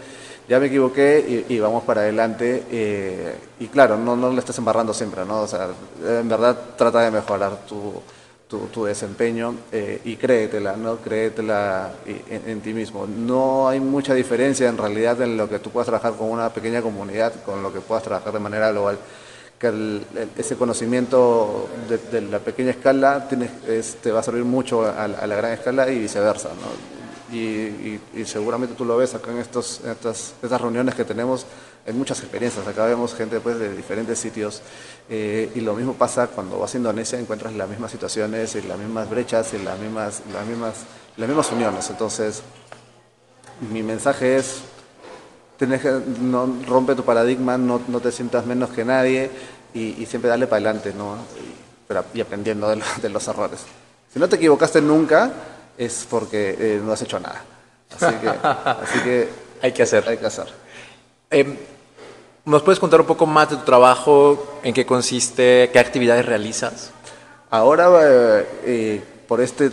ya 0.47 0.59
me 0.59 0.67
equivoqué 0.67 1.45
y, 1.49 1.53
y 1.53 1.59
vamos 1.59 1.83
para 1.83 2.01
adelante. 2.01 2.63
Eh, 2.71 3.35
y 3.59 3.67
claro, 3.67 3.97
no, 3.97 4.15
no 4.15 4.31
le 4.31 4.39
estás 4.39 4.57
embarrando 4.57 4.93
siempre, 4.93 5.25
¿no? 5.25 5.41
O 5.41 5.47
sea, 5.47 5.69
en 6.03 6.29
verdad 6.29 6.57
trata 6.77 7.01
de 7.01 7.11
mejorar 7.11 7.65
tu, 7.65 8.01
tu, 8.47 8.85
desempeño 8.85 9.55
eh, 9.71 10.01
y 10.05 10.15
créetela, 10.15 10.75
¿no? 10.75 10.97
Créetela 10.97 11.91
en, 12.05 12.61
ti 12.61 12.73
mismo. 12.73 13.07
No 13.07 13.67
hay 13.67 13.79
mucha 13.79 14.13
diferencia 14.13 14.69
en 14.69 14.77
realidad 14.77 15.21
en 15.21 15.35
lo 15.35 15.49
que 15.49 15.59
tú 15.59 15.71
puedas 15.71 15.87
trabajar 15.87 16.13
con 16.13 16.29
una 16.29 16.49
pequeña 16.49 16.81
comunidad, 16.81 17.33
con 17.43 17.63
lo 17.63 17.73
que 17.73 17.81
puedas 17.81 18.03
trabajar 18.03 18.33
de 18.33 18.39
manera 18.39 18.71
global. 18.71 18.97
Que 19.59 20.01
ese 20.37 20.55
conocimiento 20.57 21.69
de, 22.11 22.21
la 22.21 22.39
pequeña 22.39 22.71
escala 22.71 23.27
te 23.27 24.11
va 24.11 24.19
a 24.19 24.23
servir 24.23 24.43
mucho 24.43 24.85
a, 24.85 25.07
la 25.07 25.35
gran 25.35 25.53
escala 25.53 25.89
y 25.89 25.99
viceversa. 25.99 26.49
Y, 27.31 27.99
seguramente 28.25 28.75
tú 28.75 28.85
lo 28.85 28.97
ves 28.97 29.15
acá 29.15 29.31
en, 29.31 29.39
estos, 29.39 29.81
estas, 29.83 30.33
estas 30.41 30.61
reuniones 30.61 30.93
que 30.93 31.03
tenemos, 31.03 31.45
hay 31.87 31.93
muchas 31.93 32.19
experiencias, 32.19 32.65
acá 32.67 32.85
vemos 32.85 33.13
gente 33.13 33.39
pues, 33.39 33.59
de 33.59 33.75
diferentes 33.75 34.17
sitios 34.17 34.61
eh, 35.09 35.51
y 35.53 35.61
lo 35.61 35.73
mismo 35.75 35.93
pasa 35.93 36.27
cuando 36.27 36.57
vas 36.59 36.73
a 36.73 36.77
Indonesia, 36.77 37.19
encuentras 37.19 37.53
las 37.53 37.69
mismas 37.69 37.91
situaciones 37.91 38.55
y 38.55 38.61
las 38.63 38.77
mismas 38.77 39.09
brechas 39.09 39.53
y 39.53 39.59
las 39.59 39.77
mismas, 39.79 40.21
las 40.33 40.45
mismas, 40.45 40.73
las 41.17 41.27
mismas 41.27 41.51
uniones. 41.51 41.89
Entonces, 41.89 42.41
mi 43.71 43.83
mensaje 43.83 44.37
es, 44.37 44.61
tenés 45.57 45.81
que, 45.81 46.01
no, 46.21 46.57
rompe 46.67 46.95
tu 46.95 47.03
paradigma, 47.03 47.57
no, 47.57 47.81
no 47.87 47.99
te 47.99 48.11
sientas 48.11 48.45
menos 48.45 48.69
que 48.69 48.83
nadie 48.83 49.29
y, 49.73 50.05
siempre 50.05 50.29
dale 50.29 50.47
para 50.47 50.57
adelante 50.57 50.93
¿no? 50.97 51.15
y, 51.15 51.55
pero, 51.87 52.03
y 52.13 52.21
aprendiendo 52.21 52.67
de, 52.69 52.81
de, 53.01 53.09
los 53.09 53.27
errores. 53.27 53.61
Si 54.11 54.19
no 54.19 54.27
te 54.27 54.37
equivocaste 54.37 54.81
nunca, 54.81 55.31
es 55.77 56.07
porque 56.09 56.55
eh, 56.59 56.81
no 56.83 56.91
has 56.91 57.01
hecho 57.01 57.19
nada. 57.19 57.43
Así 57.99 58.15
que, 58.15 58.29
así 58.43 58.99
que 59.03 59.29
hay 59.61 59.71
que 59.71 59.83
hacer. 59.83 60.07
Hay 60.07 60.17
que 60.17 60.25
hacer. 60.25 60.47
Eh, 61.31 61.57
¿Nos 62.45 62.61
puedes 62.61 62.79
contar 62.79 63.01
un 63.01 63.07
poco 63.07 63.25
más 63.25 63.49
de 63.49 63.57
tu 63.57 63.63
trabajo? 63.63 64.59
¿En 64.63 64.73
qué 64.73 64.85
consiste? 64.85 65.69
¿Qué 65.73 65.79
actividades 65.79 66.25
realizas? 66.25 66.91
Ahora, 67.49 67.89
eh, 68.65 69.01
por 69.27 69.41
este, 69.41 69.71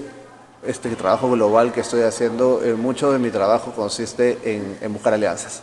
este 0.67 0.89
trabajo 0.97 1.31
global 1.31 1.73
que 1.73 1.81
estoy 1.81 2.03
haciendo, 2.03 2.63
eh, 2.65 2.75
mucho 2.75 3.13
de 3.13 3.19
mi 3.19 3.31
trabajo 3.31 3.73
consiste 3.73 4.39
en, 4.45 4.79
en 4.81 4.93
buscar 4.93 5.13
alianzas 5.13 5.63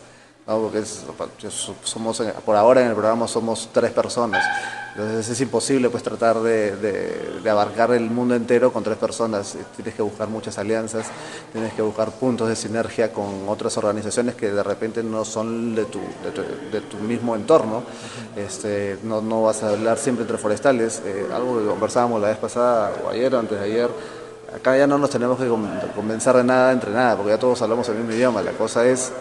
porque 0.58 0.82
somos, 0.84 2.22
por 2.44 2.56
ahora 2.56 2.80
en 2.80 2.88
el 2.88 2.94
programa 2.94 3.28
somos 3.28 3.68
tres 3.72 3.92
personas, 3.92 4.44
entonces 4.90 5.28
es 5.28 5.40
imposible 5.40 5.88
pues 5.90 6.02
tratar 6.02 6.40
de, 6.40 7.40
abarcar 7.48 7.92
el 7.92 8.10
mundo 8.10 8.34
entero 8.34 8.72
con 8.72 8.82
tres 8.82 8.96
personas, 8.96 9.56
tienes 9.76 9.94
que 9.94 10.02
buscar 10.02 10.28
muchas 10.28 10.58
alianzas, 10.58 11.06
tienes 11.52 11.72
que 11.74 11.82
buscar 11.82 12.10
puntos 12.10 12.48
de 12.48 12.56
sinergia 12.56 13.12
con 13.12 13.48
otras 13.48 13.76
organizaciones 13.76 14.34
que 14.34 14.50
de 14.50 14.62
repente 14.62 15.02
no 15.02 15.24
son 15.24 15.74
de 15.74 15.84
tu, 15.84 16.00
de 16.72 16.80
tu, 16.80 16.96
mismo 16.98 17.36
entorno, 17.36 17.84
este, 18.36 18.98
no, 19.04 19.20
no, 19.20 19.42
vas 19.42 19.62
a 19.62 19.70
hablar 19.70 19.98
siempre 19.98 20.22
entre 20.22 20.38
forestales, 20.38 21.02
eh, 21.04 21.28
algo 21.32 21.60
que 21.60 21.66
conversábamos 21.66 22.20
la 22.20 22.28
vez 22.28 22.38
pasada 22.38 22.92
o 23.04 23.10
ayer 23.10 23.32
o 23.34 23.38
antes 23.38 23.58
de 23.58 23.64
ayer, 23.64 23.90
acá 24.54 24.76
ya 24.76 24.86
no 24.86 24.98
nos 24.98 25.10
tenemos 25.10 25.38
que 25.38 25.48
convencer 25.94 26.34
de 26.36 26.44
nada 26.44 26.72
entre 26.72 26.90
nada, 26.90 27.16
porque 27.16 27.30
ya 27.30 27.38
todos 27.38 27.62
hablamos 27.62 27.88
el 27.88 27.96
mismo 27.96 28.12
idioma, 28.12 28.42
la 28.42 28.52
cosa 28.52 28.84
es 28.84 29.12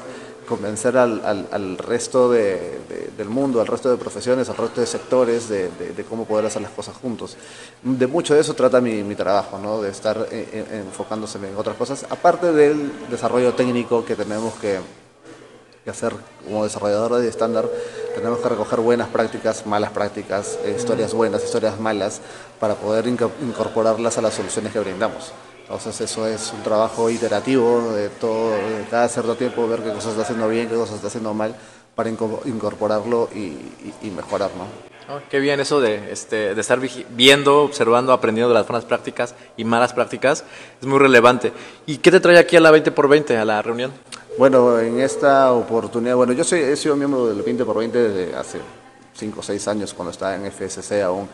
convencer 0.49 0.97
al, 0.97 1.21
al, 1.51 1.77
resto 1.77 2.31
de, 2.31 2.79
del 3.15 3.29
mundo, 3.29 3.61
al 3.61 3.67
resto 3.67 3.89
de 3.91 3.97
profesiones, 3.97 4.49
al 4.49 4.57
resto 4.57 4.81
de 4.81 4.87
sectores 4.87 5.47
de, 5.47 5.69
de, 5.69 6.03
cómo 6.03 6.25
poder 6.25 6.47
hacer 6.47 6.63
las 6.63 6.71
cosas 6.71 6.97
juntos. 6.97 7.37
De 7.83 8.07
mucho 8.07 8.33
de 8.33 8.41
eso 8.41 8.55
trata 8.55 8.81
mi, 8.81 9.03
mi 9.03 9.15
trabajo, 9.15 9.59
¿no? 9.59 9.79
de 9.81 9.91
estar 9.91 10.17
eh, 10.31 10.49
eh, 10.51 10.83
enfocándose 10.87 11.37
en 11.37 11.55
otras 11.55 11.77
cosas, 11.77 12.05
aparte 12.09 12.51
del 12.51 12.91
desarrollo 13.09 13.53
técnico 13.53 14.03
que 14.03 14.15
tenemos 14.15 14.55
que, 14.55 14.79
que 15.83 15.89
hacer 15.91 16.13
como 16.43 16.63
desarrollador 16.63 17.15
de 17.21 17.29
estándar, 17.29 17.69
tenemos 18.15 18.39
que 18.39 18.49
recoger 18.49 18.79
buenas 18.79 19.09
prácticas, 19.09 19.67
malas 19.67 19.91
prácticas, 19.91 20.57
eh, 20.65 20.75
historias 20.75 21.13
buenas, 21.13 21.43
historias 21.43 21.79
malas, 21.79 22.21
para 22.59 22.73
poder 22.73 23.07
incorporarlas 23.07 24.17
a 24.17 24.21
las 24.21 24.33
soluciones 24.33 24.73
que 24.73 24.79
brindamos. 24.79 25.31
Entonces 25.69 26.01
eso 26.01 26.25
es 26.25 26.51
un 26.51 26.63
trabajo 26.63 27.11
iterativo 27.11 27.91
de 27.93 28.09
todo, 28.09 28.49
de 28.49 28.87
cada 28.89 29.07
cierto 29.07 29.35
tiempo 29.35 29.67
ver 29.67 29.81
qué 29.81 29.91
cosas 29.91 30.13
está 30.13 30.23
haciendo 30.23 30.49
bien, 30.49 30.67
qué 30.67 30.73
cosas 30.73 30.95
está 30.95 31.09
haciendo 31.09 31.31
mal 31.35 31.55
para 31.93 32.09
incorporarlo 32.09 33.29
y, 33.35 33.53
y, 34.01 34.09
mejorar, 34.09 34.49
¿no? 34.57 34.63
Oh, 35.13 35.19
qué 35.29 35.39
bien 35.39 35.59
eso 35.59 35.79
de, 35.79 36.11
este, 36.11 36.55
de 36.55 36.61
estar 36.61 36.79
viendo, 37.11 37.61
observando, 37.61 38.13
aprendiendo 38.13 38.49
de 38.49 38.55
las 38.55 38.67
buenas 38.67 38.85
prácticas 38.85 39.35
y 39.57 39.63
malas 39.63 39.93
prácticas, 39.93 40.43
es 40.81 40.87
muy 40.87 40.97
relevante. 40.97 41.53
¿Y 41.85 41.97
qué 41.97 42.09
te 42.09 42.19
trae 42.19 42.39
aquí 42.39 42.55
a 42.55 42.61
la 42.61 42.71
20x20, 42.71 43.37
a 43.37 43.45
la 43.45 43.61
reunión? 43.61 43.91
Bueno, 44.39 44.79
en 44.79 44.99
esta 44.99 45.51
oportunidad, 45.53 46.15
bueno, 46.15 46.33
yo 46.33 46.43
soy, 46.43 46.61
he 46.61 46.75
sido 46.77 46.95
miembro 46.95 47.27
del 47.27 47.45
20x20 47.45 47.91
desde 47.91 48.35
hace 48.35 48.59
5 49.19 49.39
o 49.39 49.43
6 49.43 49.67
años 49.67 49.93
cuando 49.93 50.11
estaba 50.11 50.35
en 50.35 50.49
FSC 50.51 51.01
aún. 51.03 51.27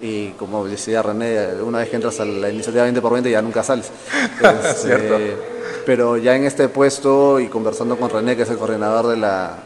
Y 0.00 0.30
como 0.30 0.64
decía 0.66 1.02
René, 1.02 1.54
una 1.62 1.78
vez 1.78 1.88
que 1.88 1.96
entras 1.96 2.18
a 2.20 2.24
la 2.24 2.48
iniciativa 2.48 2.84
20 2.84 3.00
por 3.00 3.12
20 3.12 3.30
ya 3.30 3.42
nunca 3.42 3.62
sales. 3.62 3.90
Este, 4.42 5.36
pero 5.84 6.16
ya 6.16 6.36
en 6.36 6.44
este 6.44 6.68
puesto 6.68 7.40
y 7.40 7.48
conversando 7.48 7.96
con 7.96 8.10
René, 8.10 8.36
que 8.36 8.42
es 8.42 8.50
el 8.50 8.58
coordinador 8.58 9.08
de 9.08 9.16
la, 9.16 9.58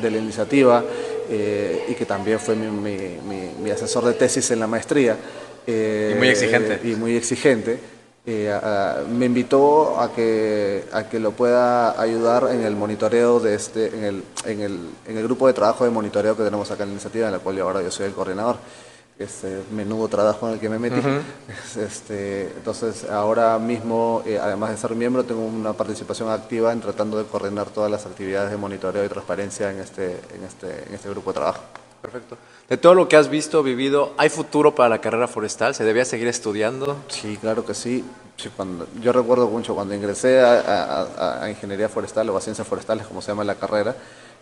de, 0.00 0.10
la 0.10 0.18
iniciativa 0.18 0.84
eh, 1.28 1.86
y 1.88 1.94
que 1.94 2.06
también 2.06 2.38
fue 2.38 2.54
mi, 2.54 2.68
mi, 2.68 3.50
mi, 3.62 3.70
asesor 3.70 4.04
de 4.04 4.12
tesis 4.14 4.50
en 4.50 4.60
la 4.60 4.66
maestría. 4.66 5.16
Eh, 5.66 6.12
y 6.14 6.18
muy 6.18 6.28
exigente. 6.28 6.80
Y 6.84 6.94
muy 6.94 7.16
exigente. 7.16 7.95
Eh, 8.28 8.52
me 9.08 9.26
invitó 9.26 10.00
a 10.00 10.12
que, 10.12 10.84
a 10.92 11.08
que 11.08 11.20
lo 11.20 11.30
pueda 11.30 12.00
ayudar 12.00 12.48
en 12.50 12.64
el 12.64 12.74
monitoreo 12.74 13.38
de 13.38 13.54
este, 13.54 13.86
en 13.86 14.04
el, 14.04 14.24
en 14.44 14.60
el, 14.60 14.90
en 15.06 15.16
el 15.16 15.22
grupo 15.22 15.46
de 15.46 15.52
trabajo 15.52 15.84
de 15.84 15.90
monitoreo 15.90 16.36
que 16.36 16.42
tenemos 16.42 16.68
acá 16.70 16.82
en 16.82 16.88
la 16.88 16.94
iniciativa, 16.94 17.26
en 17.26 17.32
la 17.32 17.38
cual 17.38 17.60
ahora 17.60 17.82
yo 17.82 17.90
soy 17.90 18.06
el 18.06 18.12
coordinador 18.12 18.56
este 19.18 19.62
menudo 19.72 20.08
trabajo 20.08 20.46
en 20.46 20.54
el 20.54 20.60
que 20.60 20.68
me 20.68 20.78
metí. 20.78 21.00
este, 21.78 22.48
entonces, 22.48 23.04
ahora 23.08 23.58
mismo, 23.58 24.22
eh, 24.26 24.38
además 24.38 24.70
de 24.70 24.76
ser 24.76 24.94
miembro, 24.94 25.24
tengo 25.24 25.44
una 25.44 25.72
participación 25.72 26.28
activa 26.28 26.72
en 26.72 26.80
tratando 26.80 27.16
de 27.18 27.24
coordinar 27.24 27.70
todas 27.70 27.90
las 27.90 28.04
actividades 28.06 28.50
de 28.50 28.56
monitoreo 28.56 29.04
y 29.04 29.08
transparencia 29.08 29.70
en 29.70 29.78
este, 29.78 30.20
en 30.34 30.44
este, 30.44 30.88
en 30.88 30.94
este 30.94 31.08
grupo 31.08 31.30
de 31.30 31.34
trabajo. 31.34 31.62
Perfecto. 32.02 32.36
De 32.68 32.76
todo 32.76 32.94
lo 32.94 33.08
que 33.08 33.16
has 33.16 33.28
visto, 33.28 33.62
vivido, 33.62 34.12
¿hay 34.16 34.28
futuro 34.28 34.74
para 34.74 34.88
la 34.88 35.00
carrera 35.00 35.28
forestal? 35.28 35.74
¿Se 35.74 35.84
debía 35.84 36.04
seguir 36.04 36.26
estudiando? 36.26 36.96
Sí, 37.08 37.36
claro 37.40 37.64
que 37.64 37.74
sí. 37.74 38.04
yo 39.00 39.12
recuerdo 39.12 39.48
mucho 39.48 39.74
cuando 39.74 39.94
ingresé 39.94 40.40
a, 40.40 41.46
Ingeniería 41.48 41.88
Forestal 41.88 42.28
o 42.30 42.36
a 42.36 42.40
Ciencias 42.40 42.66
Forestales, 42.66 43.06
como 43.06 43.22
se 43.22 43.28
llama 43.28 43.44
la 43.44 43.54
carrera, 43.54 43.94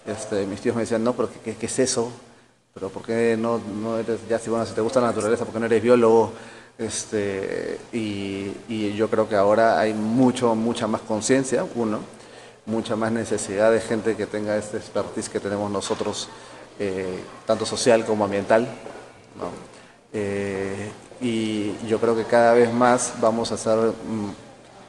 este, 0.07 0.47
mis 0.47 0.61
tíos 0.61 0.75
me 0.75 0.83
decían, 0.83 1.05
no, 1.05 1.13
pero 1.13 1.29
¿qué, 1.45 1.55
qué 1.55 1.67
es 1.67 1.79
eso? 1.79 2.11
pero 2.75 2.89
¿por 2.89 3.05
qué 3.05 3.37
no, 3.39 3.59
no 3.59 3.99
eres, 3.99 4.19
ya 4.29 4.39
si, 4.41 4.51
bueno, 4.51 4.67
si 4.67 4.75
te 4.75 4.81
gusta 4.81 5.01
la 5.01 5.07
naturaleza, 5.07 5.45
¿por 5.45 5.55
qué 5.55 5.61
no 5.61 5.67
eres 5.67 5.81
biólogo? 5.81 6.33
Este, 6.77 7.79
y, 7.93 8.51
y 8.69 8.95
yo 8.97 9.09
creo 9.09 9.29
que 9.29 9.37
ahora 9.37 9.79
hay 9.79 9.95
mucho, 9.95 10.57
mucha 10.57 10.89
más 10.89 11.03
conciencia, 11.03 11.65
uno, 11.77 12.01
mucha 12.67 12.97
más 12.97 13.13
necesidad 13.13 13.71
de 13.71 13.81
gente 13.81 14.17
que 14.17 14.27
tenga 14.27 14.57
este 14.57 14.79
expertise 14.79 15.29
que 15.29 15.39
tenemos 15.39 15.71
nosotros, 15.71 16.29
eh, 16.79 17.21
tanto 17.47 17.67
social 17.67 18.05
como 18.05 18.25
ambiental. 18.25 18.63
¿no? 19.39 19.51
Eh, 20.13 20.91
y 21.21 21.87
yo 21.87 22.01
creo 22.01 22.17
que 22.17 22.25
cada 22.25 22.55
vez 22.55 22.73
más 22.73 23.15
vamos 23.21 23.53
a 23.53 23.57
ser 23.57 23.77
mm, 23.79 24.31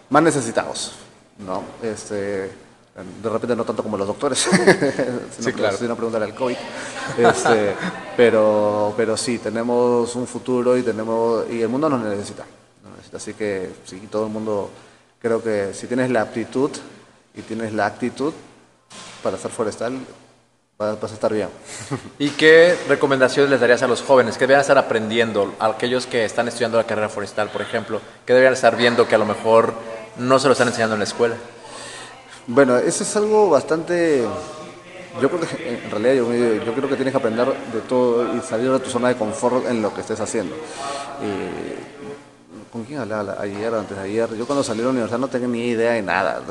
más 0.10 0.24
necesitados. 0.24 0.94
¿no? 1.40 1.64
Este, 1.82 2.52
de 2.96 3.30
repente 3.30 3.56
no 3.56 3.66
tanto 3.66 3.84
como 3.84 3.98
los 3.98 4.08
doctores, 4.08 4.40
sí, 5.40 5.52
claro. 5.52 5.78
sino 5.78 5.96
preguntarle 5.96 6.28
al 6.28 6.36
COVID. 6.36 6.56
Este, 7.18 7.76
pero, 8.16 8.94
pero 8.96 9.18
sí, 9.18 9.40
tenemos 9.40 10.16
un 10.16 10.26
futuro 10.26 10.78
y, 10.78 10.84
tenemos, 10.84 11.46
y 11.50 11.62
el 11.62 11.70
mundo 11.70 11.90
nos 11.90 12.04
necesita, 12.04 12.46
Así 13.14 13.34
que 13.34 13.70
sí, 13.86 14.10
todo 14.12 14.26
el 14.26 14.32
mundo, 14.32 14.70
creo 15.22 15.42
que 15.42 15.74
si 15.74 15.88
tienes 15.88 16.10
la 16.10 16.22
aptitud 16.22 16.70
y 17.34 17.42
tienes 17.44 17.72
la 17.72 17.86
actitud 17.86 18.34
para 19.24 19.38
ser 19.38 19.52
forestal, 19.52 19.98
vas, 20.78 21.12
a 21.12 21.14
estar 21.14 21.34
bien. 21.34 21.50
¿Y 22.20 22.30
qué 22.32 22.78
recomendaciones 22.88 23.50
les 23.50 23.60
darías 23.60 23.82
a 23.84 23.88
los 23.88 24.02
jóvenes? 24.02 24.36
¿Qué 24.36 24.42
deberían 24.42 24.62
estar 24.62 24.78
aprendiendo? 24.78 25.54
A 25.60 25.68
aquellos 25.68 26.06
que 26.06 26.26
están 26.26 26.48
estudiando 26.48 26.78
la 26.78 26.84
carrera 26.84 27.10
forestal, 27.10 27.50
por 27.50 27.62
ejemplo, 27.62 28.02
¿qué 28.26 28.34
deberían 28.34 28.54
estar 28.54 28.76
viendo 28.76 29.08
que 29.08 29.16
a 29.16 29.18
lo 29.18 29.26
mejor 29.26 29.74
no 30.18 30.40
se 30.40 30.48
lo 30.48 30.54
están 30.54 30.68
enseñando 30.68 30.96
en 30.96 31.00
la 31.00 31.06
escuela? 31.06 31.36
Bueno, 32.48 32.78
eso 32.78 33.04
es 33.04 33.16
algo 33.16 33.50
bastante... 33.50 34.26
Yo 35.22 35.30
creo 35.30 35.40
que 35.40 35.80
en 35.86 35.92
realidad 35.92 36.14
yo, 36.66 36.74
creo 36.74 36.90
que 36.90 36.96
tienes 36.96 37.14
que 37.14 37.18
aprender 37.18 37.48
de 37.48 37.80
todo 37.88 38.36
y 38.36 38.42
salir 38.42 38.70
de 38.70 38.80
tu 38.82 38.90
zona 38.90 39.08
de 39.08 39.16
confort 39.16 39.66
en 39.66 39.82
lo 39.82 39.94
que 39.94 40.02
estés 40.02 40.20
haciendo. 40.20 40.54
¿Con 42.76 42.84
quién 42.84 43.00
hablaba 43.00 43.38
ayer 43.40 43.74
o 43.74 43.80
antes 43.80 43.96
de 43.96 44.04
ayer? 44.04 44.36
Yo 44.36 44.46
cuando 44.46 44.62
salí 44.62 44.80
de 44.80 44.84
la 44.84 44.90
universidad 44.90 45.18
no 45.18 45.30
tenía 45.30 45.48
ni 45.48 45.68
idea 45.68 45.94
de 45.94 46.02
nada. 46.02 46.42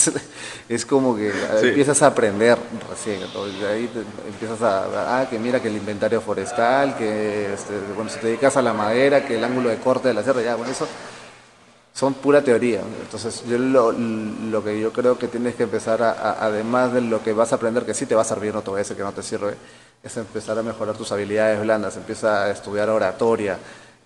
es 0.68 0.86
como 0.86 1.14
que 1.14 1.30
empiezas 1.60 2.00
a 2.00 2.06
aprender 2.06 2.56
recién. 2.88 3.20
Entonces, 3.20 3.62
ahí 3.64 3.90
empiezas 4.26 4.62
a, 4.62 5.20
ah, 5.20 5.28
que 5.28 5.38
mira 5.38 5.60
que 5.60 5.68
el 5.68 5.76
inventario 5.76 6.22
forestal, 6.22 6.96
que 6.96 7.52
este, 7.52 7.74
bueno, 7.94 8.08
si 8.08 8.18
te 8.18 8.28
dedicas 8.28 8.56
a 8.56 8.62
la 8.62 8.72
madera, 8.72 9.26
que 9.26 9.36
el 9.36 9.44
ángulo 9.44 9.68
de 9.68 9.76
corte 9.76 10.08
de 10.08 10.14
la 10.14 10.22
sierra, 10.22 10.40
ya, 10.40 10.54
bueno, 10.54 10.72
eso 10.72 10.88
son 11.92 12.14
pura 12.14 12.40
teoría. 12.40 12.80
Entonces, 13.02 13.44
yo 13.46 13.58
lo, 13.58 13.92
lo, 13.92 14.64
que 14.64 14.80
yo 14.80 14.90
creo 14.90 15.18
que 15.18 15.28
tienes 15.28 15.54
que 15.54 15.64
empezar, 15.64 16.02
a, 16.02 16.42
además 16.42 16.94
de 16.94 17.02
lo 17.02 17.22
que 17.22 17.34
vas 17.34 17.52
a 17.52 17.56
aprender, 17.56 17.84
que 17.84 17.92
sí 17.92 18.06
te 18.06 18.14
va 18.14 18.22
a 18.22 18.24
servir, 18.24 18.54
no 18.54 18.62
te 18.62 18.70
voy 18.70 18.78
a 18.78 18.84
decir 18.84 18.96
que 18.96 19.02
no 19.02 19.12
te 19.12 19.22
sirve, 19.22 19.54
es 20.02 20.16
empezar 20.16 20.58
a 20.58 20.62
mejorar 20.62 20.96
tus 20.96 21.12
habilidades 21.12 21.60
blandas, 21.60 21.94
empieza 21.98 22.44
a 22.44 22.50
estudiar 22.52 22.88
oratoria, 22.88 23.58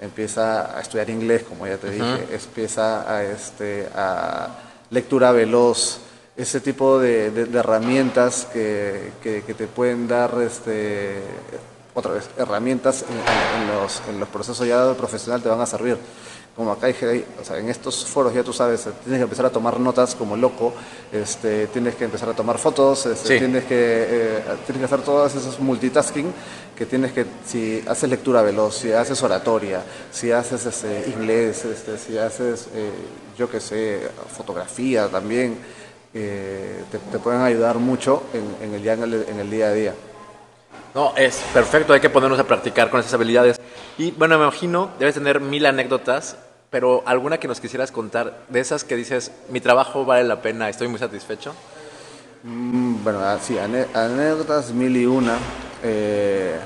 empieza 0.03 0.77
a 0.77 0.81
estudiar 0.81 1.09
inglés, 1.09 1.45
como 1.45 1.67
ya 1.67 1.79
te 1.79 1.91
dije, 1.91 2.27
empieza 2.31 3.11
a, 3.11 3.25
este, 3.25 3.89
a 3.95 4.49
lectura 4.91 5.31
veloz, 5.33 6.01
ese 6.37 6.61
tipo 6.61 6.99
de, 6.99 7.27
herramientas 7.55 8.49
que, 8.53 9.13
que, 9.23 9.55
te 9.55 9.67
pueden 9.67 10.09
dar, 10.09 10.35
este, 10.43 11.21
otra 11.95 12.13
vez, 12.13 12.29
herramientas 12.39 13.05
en, 13.09 13.69
los, 13.69 14.03
en 14.09 14.19
los 14.21 14.29
procesos 14.29 14.67
ya 14.67 14.95
profesional 14.95 15.43
te 15.43 15.49
van 15.49 15.61
a 15.61 15.67
servir 15.67 15.99
como 16.57 16.73
acá 16.73 16.89
dije, 16.89 17.25
o 17.41 17.45
sea, 17.45 17.59
en 17.59 17.71
estos 17.71 18.05
foros 18.05 18.35
ya 18.35 18.45
tú 18.45 18.53
sabes, 18.53 18.83
tienes 19.05 19.21
que 19.21 19.25
empezar 19.25 19.47
a 19.47 19.51
tomar 19.51 19.81
notas 19.81 20.15
como 20.15 20.37
loco, 20.37 20.75
este, 21.11 21.67
tienes 21.69 21.95
que 21.95 22.05
empezar 22.05 22.29
a 22.29 22.35
tomar 22.35 22.59
fotos, 22.59 23.07
este, 23.07 23.39
tienes, 23.39 23.65
que, 23.65 23.77
eh, 23.79 24.43
tienes 24.67 24.81
que 24.81 24.85
hacer 24.85 25.01
todos 25.01 25.35
esos 25.35 25.59
multitasking 25.61 26.31
que 26.77 26.85
tienes 26.85 27.13
que, 27.13 27.25
si 27.47 27.83
haces 27.89 28.11
lectura 28.11 28.43
veloz, 28.43 28.77
si 28.77 28.93
haces 28.93 29.23
oratoria, 29.23 29.83
si 30.11 30.31
haces 30.31 30.67
este, 30.67 31.11
inglés, 31.17 31.65
este, 31.65 31.97
si 31.97 32.19
haces, 32.19 32.69
eh, 32.75 32.91
yo 33.39 33.49
qué 33.51 33.59
sé, 33.59 34.01
fotografía 34.37 35.09
también, 35.09 35.57
eh, 36.13 36.85
te, 36.91 37.19
pueden 37.19 37.41
ayudar 37.41 37.79
mucho 37.79 38.25
en, 38.35 38.69
en 38.69 38.75
el, 38.75 38.87
en, 38.87 39.03
el, 39.03 39.15
en 39.27 39.41
el 39.41 39.51
día 39.51 39.69
a 39.69 39.73
día. 39.73 39.95
No, 40.95 41.15
es 41.17 41.43
perfecto, 41.55 41.95
hay 41.95 42.01
que 42.01 42.11
ponernos 42.11 42.39
a 42.39 42.45
practicar 42.45 42.91
con 42.91 43.01
esas 43.01 43.15
habilidades. 43.15 43.59
Y 43.97 44.11
bueno, 44.11 44.37
me 44.39 44.45
imagino, 44.45 44.91
debes 44.99 45.15
tener 45.15 45.41
mil 45.41 45.65
anécdotas, 45.65 46.37
pero 46.69 47.03
alguna 47.07 47.39
que 47.39 47.49
nos 47.49 47.61
quisieras 47.61 47.91
contar, 47.91 48.45
de 48.49 48.61
esas 48.61 48.85
que 48.85 48.97
dices, 48.97 49.33
mi 49.49 49.61
trabajo 49.61 50.05
vale 50.05 50.25
la 50.25 50.43
pena, 50.43 50.69
estoy 50.69 50.89
muy 50.89 50.99
satisfecho. 50.99 51.55
Mm, 52.43 53.03
bueno, 53.05 53.21
sí, 53.41 53.57
anécdotas 53.59 54.73
mil 54.73 54.95
y 54.97 55.07
una. 55.07 55.39
Eh, 55.83 56.59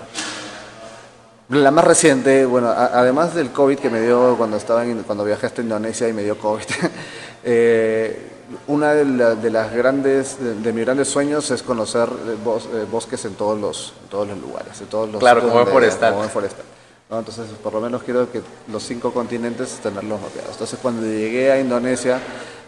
la 1.50 1.71
más 1.71 1.85
reciente, 1.85 2.45
bueno, 2.47 2.68
además 2.68 3.33
del 3.33 3.52
COVID 3.52 3.78
que 3.78 3.90
me 3.90 4.00
dio 4.00 4.35
cuando 4.37 4.56
estaba 4.56 4.85
en, 4.85 5.04
cuando 5.04 5.25
viajé 5.25 5.47
hasta 5.47 5.62
Indonesia 5.62 6.09
y 6.09 6.12
me 6.12 6.25
dio 6.25 6.37
COVID, 6.37 6.64
eh, 7.45 8.36
una 8.67 8.93
de, 8.93 9.50
las 9.50 9.73
grandes, 9.73 10.38
de, 10.38 10.73
mis 10.73 10.85
grandes 10.85 11.09
sueños 11.09 11.50
es 11.50 11.62
conocer 11.62 12.09
eh, 12.09 12.37
eh, 12.75 12.87
bosques 12.91 13.25
en 13.25 13.35
todos 13.35 13.61
los, 13.61 13.93
todos 14.11 14.29
los 14.29 14.38
lugares, 14.38 14.81
en 14.81 14.87
todos 14.87 15.11
los 15.11 15.19
claro, 15.19 15.43
como 15.43 15.61
en 15.61 15.67
forestal. 15.67 16.29
forestal. 16.29 16.65
Entonces, 17.11 17.47
por 17.62 17.73
lo 17.73 17.81
menos 17.81 18.03
quiero 18.03 18.31
que 18.31 18.43
los 18.71 18.83
cinco 18.83 19.12
continentes 19.12 19.79
tenerlos 19.83 20.21
mapeados. 20.21 20.53
Entonces, 20.53 20.79
cuando 20.83 21.03
llegué 21.07 21.53
a 21.53 21.61
Indonesia, 21.61 22.21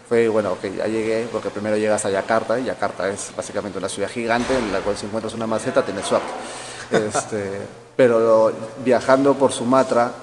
fue, 0.07 0.27
bueno, 0.29 0.53
ok, 0.53 0.63
ya 0.77 0.87
llegué, 0.87 1.27
porque 1.31 1.49
primero 1.49 1.75
llegas 1.77 2.05
a 2.05 2.09
Yakarta, 2.09 2.59
y 2.59 2.63
Yakarta 2.63 3.09
es 3.09 3.31
básicamente 3.35 3.77
una 3.77 3.89
ciudad 3.89 4.09
gigante 4.09 4.57
en 4.57 4.71
la 4.71 4.79
cual 4.79 4.97
si 4.97 5.05
encuentras 5.05 5.33
una 5.33 5.45
maceta 5.45 5.83
tienes 5.83 6.05
suerte. 6.05 6.27
Este, 6.91 7.51
pero 7.95 8.51
viajando 8.83 9.35
por 9.35 9.51
Sumatra, 9.51 10.13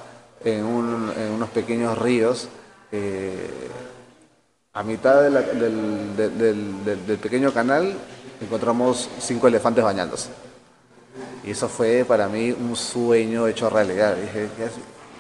en, 0.43 0.65
unos 0.65 1.51
pequeños 1.51 1.99
ríos, 1.99 2.49
eh, 2.93 3.71
a 4.77 4.83
mitad 4.83 5.23
del, 5.23 7.19
pequeño 7.23 7.51
canal 7.51 7.95
encontramos 8.43 9.09
cinco 9.19 9.49
elefantes 9.49 9.83
bañándose. 9.83 10.29
Y 11.45 11.53
eso 11.53 11.67
fue 11.67 12.05
para 12.07 12.29
mí 12.29 12.53
un 12.53 12.77
sueño 12.77 13.47
hecho 13.47 13.71
realidad. 13.71 14.15
Dije, 14.17 14.51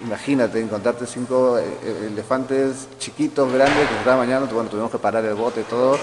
imagínate 0.03 0.61
encontrarte 0.61 1.07
cinco 1.07 1.57
eh, 1.59 1.65
eh, 1.83 2.09
elefantes 2.13 2.87
chiquitos, 2.99 3.51
grandes, 3.51 3.89
que 3.89 3.95
se 3.95 3.99
estaban 4.01 4.19
bañando. 4.19 4.47
Bueno, 4.55 4.69
tuvimos 4.69 4.91
que 4.91 4.99
parar 4.99 5.25
el 5.25 5.35
bote 5.35 5.63
y 5.63 5.65
todo 5.65 5.97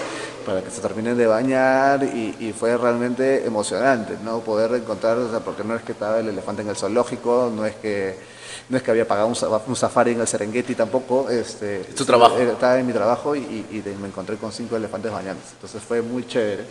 para 0.44 0.60
que 0.60 0.70
se 0.70 0.80
terminen 0.80 1.16
de 1.16 1.28
bañar 1.28 2.02
y, 2.02 2.52
fue 2.58 2.76
realmente 2.76 3.46
emocionante, 3.46 4.16
¿no? 4.24 4.40
Poder 4.40 4.74
encontrar, 4.74 5.16
o 5.18 5.30
sea, 5.30 5.40
porque 5.40 5.62
no 5.62 5.76
es 5.76 5.82
que 5.82 5.92
estaba 5.92 6.18
el 6.18 6.28
elefante 6.28 6.62
en 6.62 6.70
el 6.70 6.76
zoológico, 6.76 7.52
no 7.54 7.64
es 7.64 7.76
que 7.76 8.18
no 8.68 8.76
es 8.76 8.82
que 8.82 8.90
había 8.90 9.06
pagado 9.06 9.28
un, 9.28 9.76
safari 9.76 10.12
en 10.12 10.20
el 10.20 10.26
Serengeti 10.26 10.74
tampoco. 10.74 11.28
Este, 11.28 11.80
¿Tu 11.80 12.04
trabajo? 12.04 12.38
Estaba 12.38 12.78
en 12.78 12.86
mi 12.86 12.92
trabajo 12.92 13.36
y, 13.36 13.82
me 14.00 14.08
encontré 14.08 14.36
con 14.36 14.52
cinco 14.52 14.76
elefantes 14.76 15.12
bañantes. 15.12 15.52
Entonces 15.52 15.82
fue 15.82 16.02
muy 16.02 16.26
chévere. 16.26 16.64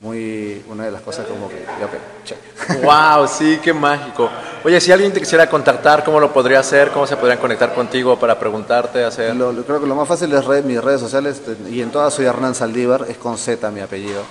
Muy, 0.00 0.64
una 0.70 0.86
de 0.86 0.92
las 0.92 1.02
cosas 1.02 1.26
como 1.26 1.46
que, 1.46 1.56
ok, 1.56 2.24
check. 2.24 2.82
¡Wow! 2.82 3.28
Sí, 3.28 3.60
qué 3.62 3.74
mágico. 3.74 4.30
Oye, 4.64 4.80
si 4.80 4.90
alguien 4.90 5.12
te 5.12 5.20
quisiera 5.20 5.46
contactar, 5.46 6.02
¿cómo 6.04 6.18
lo 6.18 6.32
podría 6.32 6.60
hacer? 6.60 6.90
¿Cómo 6.90 7.06
se 7.06 7.18
podrían 7.18 7.38
conectar 7.38 7.74
contigo 7.74 8.18
para 8.18 8.38
preguntar? 8.38 8.90
hacer? 8.96 9.36
Lo, 9.36 9.52
creo 9.62 9.78
que 9.78 9.86
lo 9.86 9.94
más 9.94 10.08
fácil 10.08 10.32
es 10.32 10.42
red, 10.46 10.64
mis 10.64 10.82
redes 10.82 11.02
sociales, 11.02 11.42
y 11.70 11.82
en 11.82 11.90
todas 11.90 12.14
soy 12.14 12.24
Hernán 12.24 12.54
Saldívar, 12.54 13.04
es 13.10 13.18
con 13.18 13.36
Z 13.36 13.70
mi 13.70 13.80
apellido. 13.80 14.22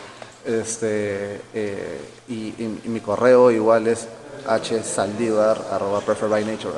Este, 0.43 1.41
eh, 1.53 2.01
y, 2.29 2.53
mi 2.85 3.01
correo 3.01 3.51
igual 3.51 3.87
es 3.87 4.07
hsaldívar, 4.47 5.57
arroba 5.71 6.01
prefer 6.01 6.29
by 6.29 6.43
nature. 6.45 6.73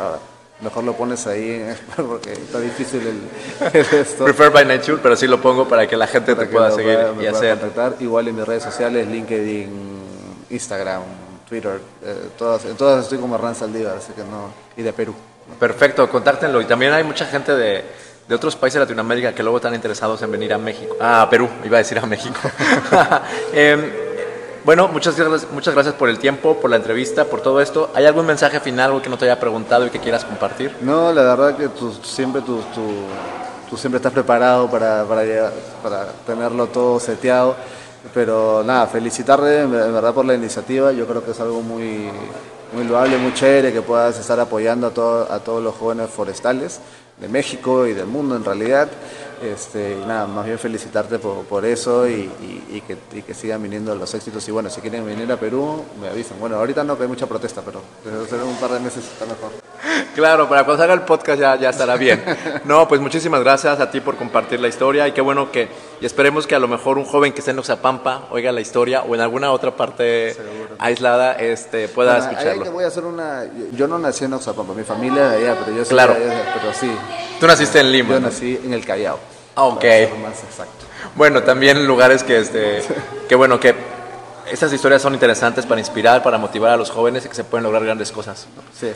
mejor 0.61 0.83
lo 0.83 0.93
pones 0.93 1.25
ahí 1.27 1.65
porque 1.95 2.33
está 2.33 2.59
difícil 2.59 3.01
el, 3.05 3.75
esto. 3.93 4.25
Prefer 4.25 4.51
by 4.51 4.65
nature, 4.65 4.99
pero 5.01 5.15
sí 5.15 5.27
lo 5.27 5.41
pongo 5.41 5.67
para 5.67 5.87
que 5.87 5.97
la 5.97 6.07
gente 6.07 6.35
te 6.35 6.45
pueda 6.45 6.71
seguir 6.71 6.99
y 7.21 7.25
hacer. 7.25 7.59
Contactar. 7.59 7.95
Igual 7.99 8.27
en 8.27 8.35
mis 8.35 8.45
redes 8.45 8.63
sociales, 8.63 9.07
LinkedIn, 9.07 9.69
Instagram, 10.49 11.01
Twitter, 11.47 11.81
eh, 12.03 12.29
todas, 12.37 12.65
en 12.65 12.75
todas 12.75 13.03
estoy 13.03 13.17
como 13.17 13.37
Ran 13.37 13.55
Saldívar, 13.55 13.97
así 13.97 14.13
que 14.13 14.21
no, 14.21 14.53
y 14.77 14.81
de 14.81 14.93
Perú. 14.93 15.13
Perfecto, 15.59 16.09
contáctenlo. 16.09 16.61
Y 16.61 16.65
también 16.65 16.93
hay 16.93 17.03
mucha 17.03 17.25
gente 17.25 17.53
de, 17.53 17.83
de 18.27 18.35
otros 18.35 18.55
países 18.55 18.75
de 18.75 18.85
Latinoamérica 18.85 19.33
que 19.33 19.43
luego 19.43 19.57
están 19.57 19.75
interesados 19.75 20.21
en 20.21 20.31
venir 20.31 20.53
a 20.53 20.57
México. 20.57 20.95
Ah, 21.01 21.23
a 21.23 21.29
Perú, 21.29 21.49
iba 21.65 21.77
a 21.77 21.79
decir 21.79 21.99
a 21.99 22.05
México. 22.05 22.39
eh, 23.53 24.00
bueno, 24.63 24.87
muchas 24.87 25.17
gracias, 25.17 25.51
muchas 25.51 25.73
gracias 25.73 25.95
por 25.95 26.09
el 26.09 26.19
tiempo, 26.19 26.57
por 26.59 26.69
la 26.69 26.75
entrevista, 26.75 27.25
por 27.25 27.41
todo 27.41 27.61
esto. 27.61 27.89
¿Hay 27.95 28.05
algún 28.05 28.25
mensaje 28.25 28.59
final, 28.59 29.01
que 29.01 29.09
no 29.09 29.17
te 29.17 29.25
haya 29.25 29.39
preguntado 29.39 29.85
y 29.85 29.89
que 29.89 29.99
quieras 29.99 30.23
compartir? 30.25 30.75
No, 30.81 31.11
la 31.11 31.23
verdad 31.23 31.57
que 31.57 31.67
tú 31.69 31.91
siempre, 32.03 32.41
tú, 32.41 32.61
tú, 33.69 33.77
siempre 33.77 33.97
estás 33.97 34.13
preparado 34.13 34.69
para, 34.69 35.03
para, 35.05 35.51
para 35.81 36.05
tenerlo 36.25 36.67
todo 36.67 36.99
seteado. 36.99 37.55
Pero 38.13 38.63
nada, 38.63 38.87
felicitarle 38.87 39.61
en 39.61 39.71
verdad 39.71 40.13
por 40.13 40.25
la 40.25 40.33
iniciativa. 40.33 40.91
Yo 40.91 41.05
creo 41.05 41.23
que 41.23 41.31
es 41.31 41.39
algo 41.39 41.61
muy, 41.61 42.09
muy 42.73 42.83
loable, 42.83 43.17
muy 43.17 43.33
chévere 43.33 43.71
que 43.71 43.81
puedas 43.81 44.17
estar 44.19 44.39
apoyando 44.39 44.87
a, 44.87 44.89
todo, 44.91 45.31
a 45.31 45.39
todos 45.39 45.63
los 45.63 45.75
jóvenes 45.75 46.09
forestales 46.09 46.79
de 47.19 47.27
México 47.27 47.85
y 47.85 47.93
del 47.93 48.07
mundo 48.07 48.35
en 48.35 48.43
realidad. 48.43 48.89
Este, 49.41 49.97
y 50.01 50.05
nada, 50.05 50.27
más 50.27 50.45
bien 50.45 50.59
felicitarte 50.59 51.17
por, 51.17 51.65
eso 51.65 52.07
y, 52.07 52.29
que, 52.87 53.23
que, 53.23 53.33
sigan 53.33 53.63
viniendo 53.63 53.95
los 53.95 54.13
éxitos. 54.13 54.47
Y 54.47 54.51
bueno, 54.51 54.69
si 54.69 54.81
quieren 54.81 55.05
venir 55.05 55.31
a 55.31 55.37
Perú, 55.37 55.83
me 55.99 56.09
avisan. 56.09 56.39
Bueno, 56.39 56.57
ahorita 56.57 56.83
no, 56.83 56.95
que 56.95 57.03
hay 57.03 57.09
mucha 57.09 57.25
protesta, 57.25 57.61
pero 57.61 57.81
desde 58.05 58.43
un 58.43 58.55
par 58.57 58.71
de 58.71 58.79
meses 58.79 59.03
está 59.03 59.25
mejor. 59.25 59.51
Claro, 60.15 60.49
para 60.49 60.65
cuando 60.65 60.81
salga 60.81 60.93
el 60.93 61.01
podcast 61.01 61.39
ya, 61.39 61.55
ya 61.55 61.69
estará 61.69 61.95
bien. 61.95 62.23
No, 62.65 62.87
pues 62.87 62.99
muchísimas 63.01 63.41
gracias 63.41 63.79
a 63.79 63.89
ti 63.89 64.01
por 64.01 64.17
compartir 64.17 64.59
la 64.59 64.67
historia 64.67 65.07
y 65.07 65.13
qué 65.13 65.21
bueno 65.21 65.51
que, 65.51 65.69
y 65.99 66.05
esperemos 66.05 66.45
que 66.45 66.55
a 66.55 66.59
lo 66.59 66.67
mejor 66.67 66.97
un 66.97 67.05
joven 67.05 67.33
que 67.33 67.39
esté 67.39 67.51
en 67.51 67.59
Oxapampa 67.59 68.27
oiga 68.29 68.51
la 68.51 68.61
historia 68.61 69.03
o 69.03 69.15
en 69.15 69.21
alguna 69.21 69.51
otra 69.51 69.75
parte 69.75 70.35
aislada 70.79 71.33
este, 71.33 71.87
pueda 71.87 72.17
escucharlo. 72.17 72.71
voy 72.71 72.83
a 72.83 72.87
hacer 72.87 73.05
una, 73.05 73.45
yo 73.73 73.87
no 73.87 73.97
nací 73.99 74.25
en 74.25 74.33
Oxapampa, 74.33 74.73
mi 74.73 74.83
familia 74.83 75.29
de 75.29 75.37
allá, 75.37 75.59
pero 75.59 75.77
yo 75.77 75.85
soy 75.85 75.93
claro. 75.93 76.13
de 76.13 76.29
allá, 76.29 76.53
pero 76.59 76.73
sí. 76.73 76.91
Tú 77.39 77.47
naciste 77.47 77.79
en 77.79 77.91
Lima. 77.91 78.09
Yo 78.15 78.19
nací 78.19 78.59
en 78.63 78.73
el 78.73 78.85
Callao. 78.85 79.30
Ah, 79.55 79.65
ok. 79.65 79.83
Más 80.21 80.43
exacto. 80.43 80.85
Bueno, 81.15 81.43
también 81.43 81.85
lugares 81.85 82.23
que, 82.23 82.39
este, 82.39 82.81
que 83.29 83.35
bueno, 83.35 83.59
que 83.59 83.75
estas 84.51 84.73
historias 84.73 85.01
son 85.01 85.13
interesantes 85.13 85.65
para 85.65 85.79
inspirar, 85.79 86.21
para 86.23 86.37
motivar 86.37 86.71
a 86.71 86.77
los 86.77 86.89
jóvenes 86.89 87.25
y 87.25 87.29
que 87.29 87.35
se 87.35 87.43
pueden 87.43 87.63
lograr 87.63 87.83
grandes 87.83 88.11
cosas. 88.11 88.47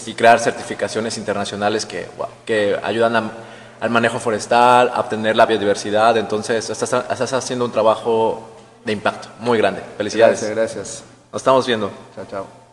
Y 0.06 0.13
crear 0.13 0.39
certificaciones 0.39 1.18
internacionales 1.18 1.86
que, 1.86 2.08
que 2.46 2.78
ayudan 2.84 3.32
al 3.80 3.89
manejo 3.89 4.20
forestal, 4.20 4.91
a 4.94 5.00
obtener 5.00 5.36
la 5.36 5.46
biodiversidad. 5.46 6.18
Entonces, 6.18 6.70
estás, 6.70 6.94
estás, 6.94 7.34
haciendo 7.34 7.65
un 7.65 7.72
trabajo 7.72 8.50
de 8.84 8.94
impacto 8.94 9.30
muy 9.39 9.58
grande. 9.58 9.82
Felicidades. 9.98 10.41
Gracias, 10.41 10.56
gracias. 10.56 11.04
Nos 11.32 11.41
estamos 11.41 11.65
viendo. 11.65 11.91
Chao, 12.15 12.26
chao. 12.30 12.64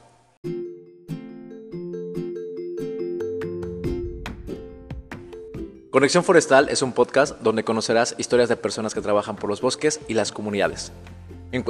Conexión 5.93 6.25
Forestal 6.25 6.71
es 6.71 6.81
un 6.81 6.95
podcast 6.95 7.39
donde 7.43 7.65
conocerás 7.65 8.15
historias 8.17 8.49
de 8.49 8.57
personas 8.57 8.95
que 8.95 9.03
trabajan 9.03 9.37
por 9.37 9.51
los 9.51 9.61
bosques 9.61 10.01
y 10.09 10.15
las 10.15 10.33
comunidades. 10.33 10.91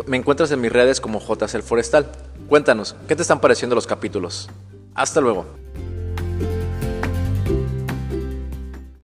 Me 0.07 0.17
encuentras 0.17 0.53
en 0.53 0.61
mis 0.61 0.71
redes 0.71 1.01
como 1.01 1.19
JCL 1.19 1.63
Forestal. 1.63 2.07
Cuéntanos, 2.49 2.95
¿qué 3.09 3.17
te 3.17 3.23
están 3.23 3.41
pareciendo 3.41 3.75
los 3.75 3.89
capítulos? 3.89 4.49
Hasta 4.95 5.21
luego. 5.21 5.47